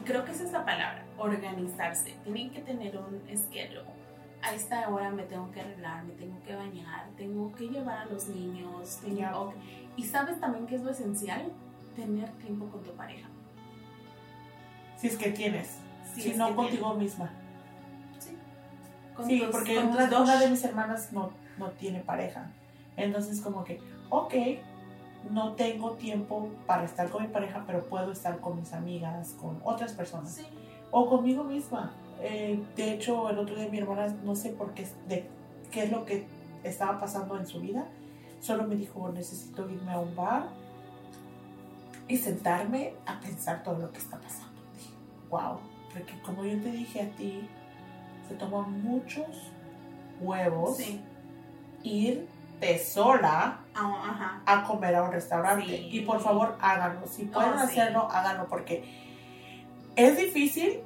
creo 0.03 0.25
que 0.25 0.31
esa 0.31 0.45
es 0.45 0.51
la 0.51 0.65
palabra, 0.65 1.05
organizarse. 1.17 2.15
Tienen 2.23 2.49
que 2.49 2.61
tener 2.61 2.97
un 2.97 3.21
schedule. 3.37 3.99
A 4.41 4.55
esta 4.55 4.89
hora 4.89 5.11
me 5.11 5.23
tengo 5.23 5.51
que 5.51 5.61
arreglar, 5.61 6.05
me 6.05 6.13
tengo 6.13 6.41
que 6.43 6.55
bañar, 6.55 7.09
tengo 7.17 7.53
que 7.53 7.67
llevar 7.67 7.99
a 7.99 8.05
los 8.05 8.27
niños. 8.29 8.99
y 9.95 10.03
sabes 10.03 10.39
también 10.39 10.65
que 10.65 10.75
es 10.75 10.81
lo 10.81 10.89
esencial, 10.89 11.51
tener 11.95 12.29
tiempo 12.37 12.67
con 12.67 12.81
tu 12.81 12.91
pareja. 12.93 13.27
Si 14.97 15.07
es 15.07 15.17
que 15.17 15.31
tienes 15.31 15.77
si 16.13 16.21
Si 16.21 16.29
es 16.31 16.37
no 16.37 16.47
que 16.49 16.55
contigo 16.55 16.93
misma. 16.95 17.31
Sí. 18.19 18.37
Con 19.15 19.25
Sí, 19.27 19.39
tus- 19.39 19.49
porque 19.49 19.75
con 19.75 19.87
una, 19.87 20.01
tus 20.01 20.09
dos. 20.09 20.21
una 20.21 20.39
de 20.39 20.49
mis 20.49 20.63
hermanas 20.63 21.11
no, 21.13 21.31
no 21.57 21.69
tiene 21.71 21.99
pareja. 22.01 22.51
Entonces 22.97 23.41
como 23.41 23.63
que, 23.63 23.79
ok, 24.09 24.33
no 25.31 25.53
tengo 25.53 25.91
tiempo 25.93 26.49
para 26.65 26.83
estar 26.85 27.09
con 27.09 27.23
mi 27.23 27.27
pareja, 27.29 27.63
pero 27.67 27.85
puedo 27.87 28.11
estar 28.11 28.39
con 28.39 28.57
mis 28.57 28.73
amigas, 28.73 29.35
con 29.39 29.59
otras 29.63 29.93
personas. 29.93 30.33
Sí. 30.35 30.45
O 30.91 31.07
conmigo 31.09 31.43
misma. 31.43 31.91
Eh, 32.21 32.61
de 32.75 32.93
hecho, 32.93 33.29
el 33.29 33.37
otro 33.37 33.55
día 33.55 33.69
mi 33.69 33.77
hermana, 33.77 34.07
no 34.23 34.35
sé 34.35 34.49
por 34.49 34.73
qué, 34.73 34.87
de 35.07 35.29
qué 35.71 35.83
es 35.83 35.91
lo 35.91 36.03
que 36.05 36.25
estaba 36.63 36.99
pasando 36.99 37.37
en 37.37 37.45
su 37.47 37.61
vida, 37.61 37.85
solo 38.41 38.63
me 38.63 38.75
dijo, 38.75 39.09
necesito 39.09 39.69
irme 39.69 39.91
a 39.93 39.99
un 39.99 40.15
bar 40.15 40.47
y 42.07 42.17
sentarme 42.17 42.93
a 43.05 43.19
pensar 43.19 43.63
todo 43.63 43.77
lo 43.79 43.91
que 43.91 43.99
está 43.99 44.17
pasando. 44.19 44.61
Dije, 44.75 44.93
wow, 45.29 45.59
porque 45.93 46.19
como 46.21 46.43
yo 46.43 46.59
te 46.61 46.71
dije 46.71 47.01
a 47.01 47.09
ti, 47.15 47.47
se 48.27 48.35
toman 48.35 48.81
muchos 48.83 49.27
huevos 50.21 50.77
Sí. 50.77 51.01
irte 51.83 52.77
sola 52.79 53.59
Ah, 53.73 54.03
ajá. 54.09 54.41
a 54.45 54.63
comer 54.65 54.95
a 54.95 55.03
un 55.03 55.11
restaurante. 55.11 55.65
Sí. 55.65 55.89
Y 55.91 56.01
por 56.01 56.19
favor, 56.19 56.57
háganlo. 56.61 57.07
Si 57.07 57.25
pueden 57.25 57.53
Oh, 57.53 57.57
sí. 57.59 57.63
hacerlo, 57.79 58.07
háganlo 58.11 58.47
porque 58.47 58.83
es 59.95 60.17
difícil, 60.17 60.81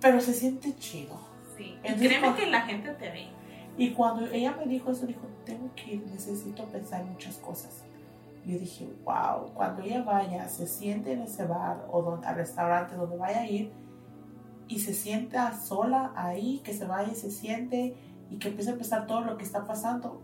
pero 0.00 0.20
se 0.20 0.32
siente 0.32 0.74
chido. 0.76 1.18
Sí. 1.56 1.64
Y 1.64 1.72
Entonces, 1.82 2.08
créeme 2.08 2.20
cuando- 2.28 2.38
que 2.40 2.46
la 2.50 2.60
gente 2.62 2.90
te 2.94 3.10
ve. 3.10 3.28
Y 3.78 3.90
cuando 3.92 4.26
ella 4.30 4.54
me 4.58 4.66
dijo 4.66 4.90
eso, 4.92 5.06
dijo, 5.06 5.20
tengo 5.44 5.70
que 5.74 5.94
ir, 5.94 6.06
necesito 6.06 6.64
pensar 6.66 7.04
muchas 7.04 7.36
cosas. 7.36 7.82
Yo 8.46 8.58
dije, 8.58 8.88
wow, 9.04 9.52
cuando 9.54 9.82
ella 9.82 10.02
vaya, 10.02 10.48
se 10.48 10.66
siente 10.68 11.12
en 11.12 11.22
ese 11.22 11.44
bar 11.44 11.84
o 11.90 12.00
donde, 12.00 12.26
al 12.26 12.36
restaurante 12.36 12.94
donde 12.94 13.16
vaya 13.16 13.40
a 13.40 13.46
ir 13.46 13.72
y 14.68 14.80
se 14.80 14.94
sienta 14.94 15.52
sola 15.58 16.12
ahí, 16.16 16.60
que 16.64 16.72
se 16.74 16.84
vaya 16.86 17.12
y 17.12 17.16
se 17.16 17.30
siente 17.30 17.94
y 18.30 18.38
que 18.38 18.48
empiece 18.48 18.70
a 18.70 18.74
pensar 18.76 19.06
todo 19.06 19.20
lo 19.20 19.36
que 19.36 19.44
está 19.44 19.64
pasando, 19.64 20.22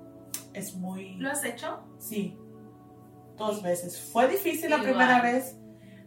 es 0.55 0.75
muy... 0.75 1.15
¿Lo 1.17 1.31
has 1.31 1.45
hecho? 1.45 1.81
Sí, 1.99 2.37
dos 3.37 3.63
veces. 3.63 4.01
Fue 4.13 4.29
difícil 4.29 4.71
la 4.71 4.77
Igual. 4.77 4.91
primera 4.91 5.23
vez, 5.23 5.59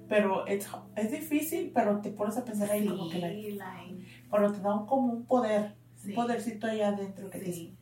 pero 0.10 0.45
es, 0.45 0.67
es 0.95 1.12
difícil, 1.12 1.71
pero 1.74 2.02
te 2.02 2.12
pones 2.12 2.38
a 2.38 2.43
pensar 2.45 2.69
ahí 2.71 2.86
como 2.86 3.10
que, 3.10 3.19
like, 3.19 3.52
like, 3.54 4.06
pero 4.30 4.52
te 4.52 4.60
da 4.60 4.74
un, 4.76 4.86
como 4.86 5.13
un 5.13 5.26
poder, 5.26 5.76
sí, 5.95 6.10
un 6.10 6.15
podercito 6.15 6.67
ahí 6.67 6.82
adentro 6.82 7.30
que 7.30 7.39
te 7.39 7.52
sí. 7.54 7.78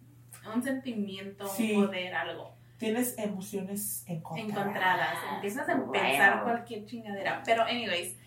Un 0.53 0.61
sentimiento, 0.61 1.47
Sí. 1.47 1.73
un 1.75 1.85
poder, 1.87 2.13
algo. 2.13 2.55
tienes 2.77 3.17
emociones 3.17 4.03
encontradas. 4.07 4.49
Encontradas. 4.59 5.17
Empiezas 5.35 5.69
a 5.69 5.91
pensar 5.91 6.35
Wow. 6.35 6.43
cualquier 6.43 6.85
chingadera. 6.85 7.41
Pero, 7.45 7.63
anyways. 7.63 8.17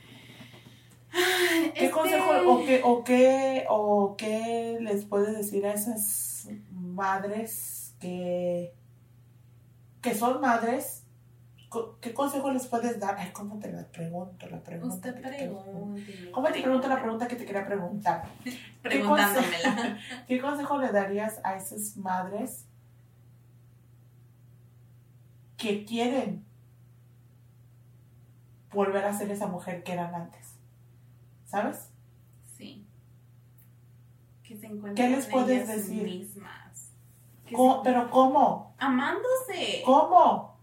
¿Qué 1.12 1.68
este- 1.74 1.90
consejo 1.90 2.30
o 2.30 2.56
qué, 2.66 2.81
o, 2.85 3.05
qué, 3.05 3.64
o 3.68 4.16
qué 4.16 4.79
les 4.81 5.05
puedes 5.05 5.37
decir 5.37 5.64
a 5.66 5.72
esas 5.72 6.48
madres 6.70 7.94
que, 8.00 8.74
que 10.02 10.14
son 10.14 10.40
madres? 10.40 11.05
¿Qué 12.00 12.14
consejo 12.14 12.50
les 12.50 12.66
puedes 12.66 12.98
dar? 12.98 13.16
Ay, 13.18 13.31
¿cómo 13.33 13.59
te 13.59 13.70
la 13.70 13.87
pregunto? 13.87 14.46
La 14.48 14.61
pregunta 14.61 14.94
Usted 14.94 15.20
pregunte. 15.20 16.31
¿Cómo 16.33 16.48
te 16.48 16.62
pregunto 16.62 16.88
la 16.88 17.00
pregunta 17.00 17.29
que 17.29 17.37
te 17.37 17.44
quería 17.44 17.66
preguntar? 17.66 18.24
Preguntándomela. 18.83 19.98
¿Qué 20.26 20.40
consejo 20.40 20.79
le 20.79 20.90
darías 20.90 21.40
a 21.44 21.57
esas 21.57 21.96
madres 21.96 22.66
que 25.59 25.85
quieren 25.85 26.44
volver 28.72 29.05
a 29.05 29.12
ser 29.12 29.31
esa 29.31 29.46
mujer 29.46 29.83
que 29.83 29.92
eran 29.92 30.14
antes? 30.14 30.55
¿Sabes? 31.46 31.90
Que 34.56 34.60
se 34.60 34.66
encuentren 34.72 34.94
¿Qué 35.10 35.16
les 35.16 35.26
puedes 35.26 35.64
ellas 35.64 35.76
decir? 35.76 36.02
mismas. 36.02 36.92
¿Cómo- 37.54 37.82
¿Pero 37.82 38.10
cómo? 38.10 38.74
Amándose. 38.78 39.82
¿Cómo? 39.84 40.58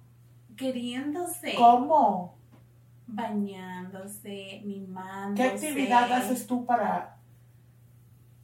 Queriéndose. 0.58 1.56
¿Cómo? 1.56 2.38
Bañándose, 3.08 4.62
mimándose. 4.66 5.36
¿Qué 5.42 5.50
actividad 5.56 6.12
haces 6.12 6.48
tú 6.48 6.66
para... 6.66 7.18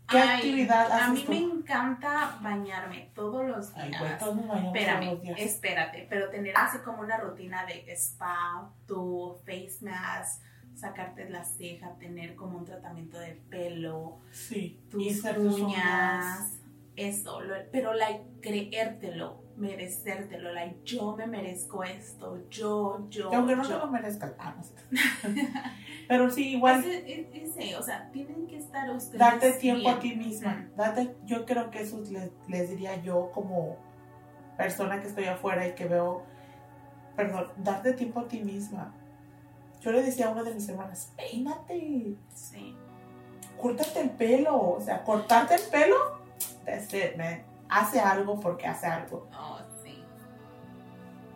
¿Qué 0.07 0.17
Ay, 0.17 0.27
actividad 0.37 0.91
A 0.91 0.97
haces 1.05 1.09
mí 1.13 1.23
tú? 1.25 1.31
me 1.31 1.37
encanta 1.59 2.39
bañarme 2.41 3.11
todos 3.13 3.45
los 3.47 3.75
Ay, 3.75 3.89
días. 3.89 4.17
todos 4.17 4.35
nos 4.37 4.47
bañamos 4.47 4.73
todos 4.73 4.75
Espérame, 4.83 5.05
los 5.11 5.21
días. 5.21 5.39
espérate, 5.39 6.07
pero 6.09 6.29
tener 6.29 6.57
así 6.57 6.79
como 6.79 7.01
una 7.01 7.17
rutina 7.17 7.63
de 7.65 7.85
spa, 7.95 8.69
tu 8.87 9.35
face 9.45 9.77
mask, 9.81 10.41
sacarte 10.79 11.29
la 11.29 11.43
ceja, 11.43 11.95
tener 11.99 12.35
como 12.35 12.57
un 12.57 12.65
tratamiento 12.65 13.19
de 13.19 13.33
pelo, 13.49 14.19
Sí. 14.31 14.79
tus 14.89 15.23
y 15.25 15.29
uñas, 15.61 16.61
eso, 16.95 17.41
lo- 17.41 17.55
pero 17.71 17.93
like 17.93 18.23
creértelo, 18.41 19.43
merecértelo, 19.57 20.51
like 20.53 20.79
yo 20.83 21.15
me 21.15 21.27
merezco 21.27 21.83
esto, 21.83 22.37
yo, 22.49 23.05
yo, 23.09 23.29
Que 23.29 23.35
aunque 23.35 23.55
no 23.55 23.63
yo. 23.63 23.77
lo 23.79 23.87
merezcas. 23.87 24.33
ah, 24.39 24.55
no 24.57 24.63
sé. 24.63 24.73
Pero 26.07 26.29
sí, 26.31 26.53
igual 26.55 26.79
Ese- 26.79 27.29
ese, 27.33 27.75
o 27.77 27.83
sea, 27.83 28.09
tienen 28.11 28.47
que 28.47 28.57
estar 28.57 28.89
ustedes 28.89 29.19
darte 29.19 29.51
tiempo 29.53 29.81
bien. 29.83 29.95
a 29.95 29.99
ti 29.99 30.15
misma. 30.15 30.67
Date, 30.75 31.15
yo 31.25 31.45
creo 31.45 31.69
que 31.69 31.81
eso 31.81 31.99
les, 32.09 32.31
les 32.47 32.69
diría 32.69 32.99
yo 33.03 33.29
como 33.31 33.77
persona 34.57 34.99
que 34.99 35.07
estoy 35.07 35.25
afuera 35.25 35.67
y 35.67 35.73
que 35.75 35.85
veo, 35.85 36.23
perdón, 37.15 37.47
darte 37.57 37.93
tiempo 37.93 38.21
a 38.21 38.27
ti 38.27 38.41
misma. 38.41 38.93
Yo 39.81 39.91
le 39.91 40.03
decía 40.03 40.27
a 40.27 40.31
una 40.31 40.43
de 40.43 40.53
mis 40.53 40.67
hermanas, 40.67 41.13
peínate, 41.15 42.15
Sí. 42.33 42.75
córtate 43.57 44.01
el 44.01 44.09
pelo, 44.11 44.71
o 44.73 44.81
sea, 44.81 45.03
cortarte 45.03 45.55
el 45.55 45.61
pelo, 45.71 45.95
that's 46.65 46.93
it, 46.93 47.15
man. 47.17 47.43
Hace 47.69 47.99
algo 47.99 48.39
porque 48.39 48.67
hace 48.67 48.87
algo. 48.87 49.27
Oh, 49.37 49.59
sí. 49.83 50.03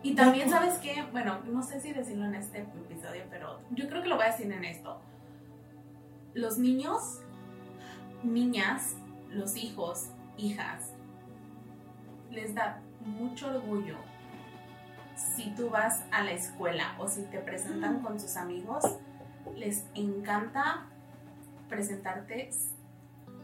Y 0.02 0.14
también, 0.14 0.50
¿sabes 0.50 0.78
qué? 0.78 1.04
Bueno, 1.12 1.40
no 1.44 1.62
sé 1.62 1.80
si 1.80 1.92
decirlo 1.92 2.26
en 2.26 2.34
este 2.34 2.60
episodio, 2.60 3.24
pero 3.30 3.60
yo 3.70 3.88
creo 3.88 4.02
que 4.02 4.08
lo 4.08 4.16
voy 4.16 4.26
a 4.26 4.30
decir 4.30 4.50
en 4.50 4.64
esto. 4.64 5.00
Los 6.34 6.58
niños, 6.58 7.20
niñas, 8.22 8.96
los 9.30 9.56
hijos, 9.56 10.10
hijas, 10.36 10.90
les 12.30 12.54
da 12.54 12.80
mucho 13.00 13.48
orgullo 13.48 13.96
si 15.16 15.50
tú 15.54 15.70
vas 15.70 16.04
a 16.10 16.22
la 16.22 16.32
escuela 16.32 16.94
o 16.98 17.08
si 17.08 17.22
te 17.24 17.38
presentan 17.38 18.00
con 18.00 18.18
sus 18.20 18.36
amigos, 18.36 18.84
les 19.56 19.84
encanta 19.94 20.86
presentarte 21.68 22.50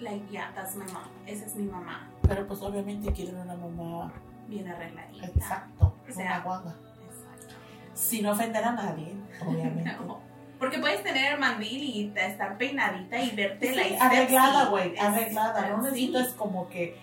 like, 0.00 0.24
yeah, 0.30 0.52
that's 0.54 0.74
my 0.76 0.84
mom. 0.92 1.02
Esa 1.26 1.46
es 1.46 1.54
mi 1.54 1.64
mamá, 1.64 2.08
Pero 2.22 2.46
pues 2.46 2.60
obviamente 2.62 3.12
quieren 3.12 3.36
una 3.36 3.54
mamá 3.54 4.12
bien 4.48 4.66
arregladita. 4.68 5.26
exacto, 5.26 5.94
O 6.08 6.12
sea, 6.12 6.26
una 6.26 6.40
guanga. 6.40 6.70
Exacto. 7.06 7.54
Sin 7.94 8.26
ofender 8.26 8.64
a 8.64 8.72
nadie, 8.72 9.14
obviamente. 9.46 9.90
No, 10.06 10.20
Porque 10.58 10.78
puedes 10.78 11.02
tener 11.02 11.34
el 11.34 11.40
mandil 11.40 11.82
y 11.82 12.12
estar 12.16 12.56
peinadita 12.58 13.18
y 13.22 13.34
verte 13.34 13.74
la 13.74 13.82
Sí, 13.84 13.96
arreglada, 14.00 14.64
güey, 14.70 14.96
arreglada. 14.98 15.68
No 15.70 15.82
sí. 15.84 15.90
necesitas 15.90 16.28
como 16.34 16.68
que 16.68 16.98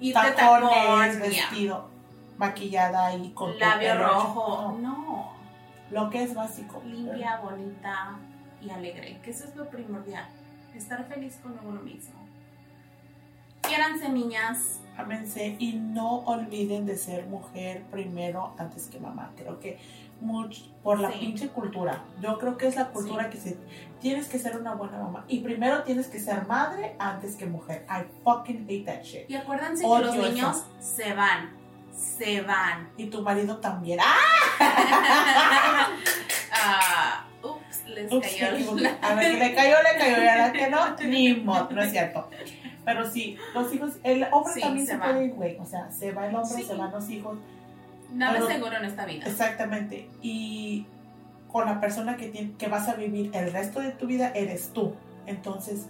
Irte 0.00 0.20
tacones, 0.32 0.70
tacón, 0.70 1.20
vestido, 1.20 1.90
maquillada 2.38 3.14
y 3.14 3.30
con 3.30 3.52
tu 3.52 3.58
labio 3.58 3.94
hecho. 3.94 4.02
rojo. 4.02 4.78
No, 4.80 4.88
No, 5.06 5.32
lo 5.90 6.10
que 6.10 6.22
es 6.22 6.34
básico. 6.34 6.82
limpia, 6.84 7.38
bonita 7.42 8.18
y 8.60 8.70
alegre. 8.70 9.20
Que 9.22 9.30
eso 9.30 9.44
es 9.44 9.54
lo 9.56 9.68
primordial. 9.68 10.26
Estar 10.74 11.04
feliz 11.06 11.38
con 11.42 11.58
uno 11.64 11.80
mismo. 11.80 12.14
Quiéranse, 13.62 14.08
niñas. 14.10 14.80
Ámense 14.96 15.56
y 15.58 15.74
no 15.74 16.18
olviden 16.20 16.86
de 16.86 16.96
ser 16.96 17.26
mujer 17.26 17.82
primero 17.90 18.54
antes 18.58 18.88
que 18.88 18.98
mamá. 19.00 19.32
Creo 19.36 19.58
que 19.60 19.78
much- 20.22 20.70
por 20.82 21.00
la 21.00 21.10
Sí. 21.12 21.18
pinche 21.18 21.48
cultura. 21.48 22.04
Yo 22.22 22.38
creo 22.38 22.56
que 22.56 22.66
es 22.68 22.76
la 22.76 22.88
cultura 22.90 23.24
Sí. 23.24 23.30
que 23.30 23.36
se 23.38 23.58
tienes 24.00 24.28
que 24.28 24.38
ser 24.38 24.56
una 24.56 24.74
buena 24.74 24.98
mamá 24.98 25.24
y 25.28 25.40
primero 25.40 25.82
tienes 25.82 26.06
que 26.08 26.18
ser 26.20 26.46
madre 26.46 26.94
antes 26.98 27.36
que 27.36 27.46
mujer. 27.46 27.84
I 27.90 28.04
fucking 28.24 28.66
hate 28.68 28.84
that 28.86 29.02
shit. 29.02 29.28
Y 29.28 29.34
acuérdense 29.34 29.82
que 29.82 29.88
Odio 29.88 30.06
los 30.14 30.16
niños 30.32 30.64
se 30.78 31.12
van. 31.12 31.50
Se 31.96 32.42
van. 32.42 32.90
Y 32.96 33.06
tu 33.06 33.22
marido 33.22 33.56
también. 33.58 33.98
¡Ah! 34.02 35.88
Ah, 36.58 37.26
ups, 37.42 37.84
les 37.86 38.10
Ups, 38.10 38.26
cayó 38.26 38.54
equivoqué. 38.54 38.90
A 39.02 39.14
ver, 39.14 39.32
que 39.32 39.38
le 39.38 39.54
cayó, 39.54 39.76
le 39.82 39.98
cayó, 39.98 40.22
y 40.22 40.26
a 40.26 40.36
la 40.36 40.52
que 40.52 40.70
no, 40.70 40.96
ni 41.06 41.34
modo, 41.34 41.68
no 41.70 41.82
es 41.82 41.90
cierto. 41.90 42.30
Pero 42.84 43.10
sí, 43.10 43.36
los 43.52 43.72
hijos, 43.74 43.92
el 44.04 44.26
hombre 44.32 44.54
Sí, 44.54 44.60
también 44.60 44.86
se 44.86 44.96
puede 44.96 45.24
ir, 45.26 45.34
güey. 45.34 45.56
O 45.58 45.66
sea, 45.66 45.90
se 45.90 46.12
va 46.12 46.28
el 46.28 46.34
hombre, 46.34 46.56
Sí. 46.56 46.62
se 46.62 46.74
van 46.74 46.92
los 46.92 47.10
hijos. 47.10 47.36
Nada 48.12 48.38
es 48.38 48.46
seguro 48.46 48.76
en 48.76 48.84
esta 48.86 49.04
vida. 49.04 49.26
Exactamente. 49.26 50.08
Y 50.22 50.86
con 51.52 51.66
la 51.66 51.80
persona 51.80 52.16
que, 52.16 52.28
tiene, 52.28 52.52
que 52.56 52.68
vas 52.68 52.88
a 52.88 52.94
vivir 52.94 53.30
el 53.34 53.52
resto 53.52 53.80
de 53.80 53.90
tu 53.90 54.06
vida 54.06 54.30
eres 54.34 54.72
tú. 54.72 54.94
Entonces, 55.26 55.88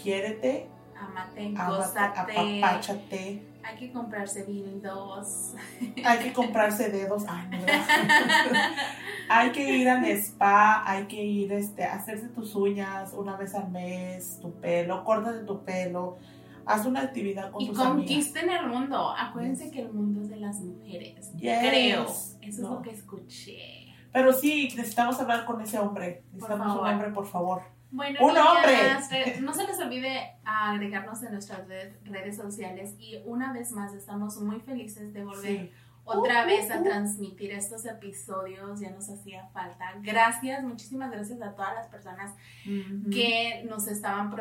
quiérete, 0.00 0.68
Amate, 1.04 1.52
gózate, 1.52 2.18
apapáchate. 2.18 3.42
Hay 3.62 3.76
que 3.78 3.92
comprarse 3.92 4.44
dildos. 4.44 5.54
Hay 6.04 6.18
que 6.18 6.32
comprarse 6.32 6.90
dedos. 6.90 7.24
Ay, 7.26 7.48
no, 7.50 7.58
hay 9.28 9.52
que 9.52 9.78
ir 9.78 9.88
al 9.88 10.04
spa, 10.04 10.82
hay 10.84 11.06
que 11.06 11.24
ir 11.24 11.52
este, 11.52 11.84
a 11.84 11.94
hacerse 11.94 12.28
tus 12.28 12.54
uñas 12.54 13.14
una 13.14 13.36
vez 13.36 13.54
al 13.54 13.70
mes, 13.70 14.38
tu 14.40 14.52
pelo, 14.60 15.02
córtate 15.02 15.44
tu 15.44 15.64
pelo, 15.64 16.18
haz 16.66 16.84
una 16.84 17.00
actividad 17.00 17.50
con 17.50 17.62
y 17.62 17.68
tus 17.68 17.78
conquisten 17.78 18.50
el 18.50 18.66
mundo. 18.66 19.14
Acuérdense 19.16 19.70
que 19.70 19.80
el 19.80 19.92
mundo 19.92 20.20
es 20.20 20.28
de 20.28 20.36
las 20.36 20.60
mujeres. 20.60 21.32
Creo. 21.38 22.04
Eso 22.04 22.36
es 22.42 22.58
lo 22.58 22.82
que 22.82 22.90
escuché. 22.90 23.94
Pero 24.12 24.32
sí, 24.32 24.68
necesitamos 24.76 25.18
hablar 25.20 25.44
con 25.44 25.60
ese 25.60 25.78
hombre. 25.78 26.22
Necesitamos 26.32 26.80
un 26.80 26.86
hombre, 26.86 27.10
por 27.10 27.26
favor. 27.26 27.73
Bueno, 27.94 28.18
un 28.22 28.36
hombre. 28.36 29.40
No 29.40 29.54
se 29.54 29.66
les 29.66 29.78
olvide 29.78 30.36
agregarnos 30.44 31.22
en 31.22 31.32
nuestras 31.32 31.66
redes 31.68 32.36
sociales 32.36 32.96
y 32.98 33.20
una 33.24 33.52
vez 33.52 33.70
más 33.70 33.94
estamos 33.94 34.36
muy 34.38 34.58
felices 34.60 35.12
de 35.12 35.24
volver 35.24 35.70
otra 36.02 36.42
uh, 36.42 36.46
vez 36.46 36.70
a 36.72 36.78
uh, 36.78 36.80
uh. 36.80 36.84
transmitir 36.84 37.52
estos 37.52 37.86
episodios, 37.86 38.80
ya 38.80 38.90
nos 38.90 39.08
hacía 39.08 39.46
falta. 39.52 39.94
Gracias, 40.00 40.64
muchísimas 40.64 41.10
gracias 41.12 41.40
a 41.40 41.54
todas 41.54 41.74
las 41.74 41.86
personas 41.86 42.34
que 42.64 43.64
nos 43.68 43.86
estaban 43.86 44.34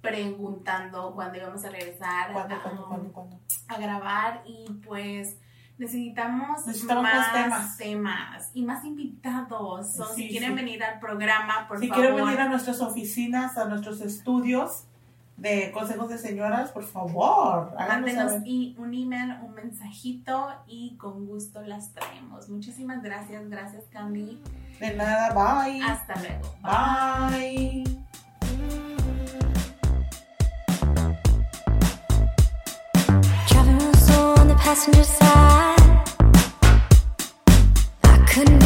preguntando 0.00 1.12
cuándo 1.12 1.38
íbamos 1.38 1.64
a 1.64 1.70
regresar 1.70 2.30
a 3.68 3.78
grabar 3.78 4.42
y 4.46 4.72
pues 4.86 5.36
necesitamos, 5.78 6.66
más, 7.02 7.76
temas. 7.76 8.50
y 8.54 8.64
más 8.64 8.84
invitados. 8.84 9.96
si 10.14 10.28
quieren 10.28 10.54
venir 10.54 10.82
al 10.82 10.98
programa, 10.98 11.66
por 11.68 11.78
favor. 11.78 11.80
Si 11.80 11.90
quieren 11.90 12.16
venir 12.16 12.40
a 12.40 12.48
nuestras 12.48 12.80
oficinas, 12.80 13.56
a 13.58 13.66
nuestros 13.66 14.00
estudios, 14.00 14.84
de 15.36 15.70
consejos 15.70 16.08
de 16.08 16.16
señoras, 16.16 16.72
por 16.72 16.84
favor, 16.84 17.74
mándenos 17.78 18.32
un 18.32 18.94
email, 18.94 19.36
un 19.42 19.52
mensajito 19.54 20.48
y 20.66 20.96
con 20.96 21.26
gusto 21.26 21.60
las 21.60 21.92
traemos. 21.92 22.48
Muchísimas 22.48 23.02
gracias, 23.02 23.46
gracias 23.50 23.84
Candy. 23.90 24.40
De 24.80 24.94
nada, 24.94 25.34
bye. 25.34 25.82
Hasta 25.82 26.14
luego. 26.22 26.54
Bye. 26.62 27.84
passenger 34.76 35.04
side. 35.04 35.65
I 38.38 38.65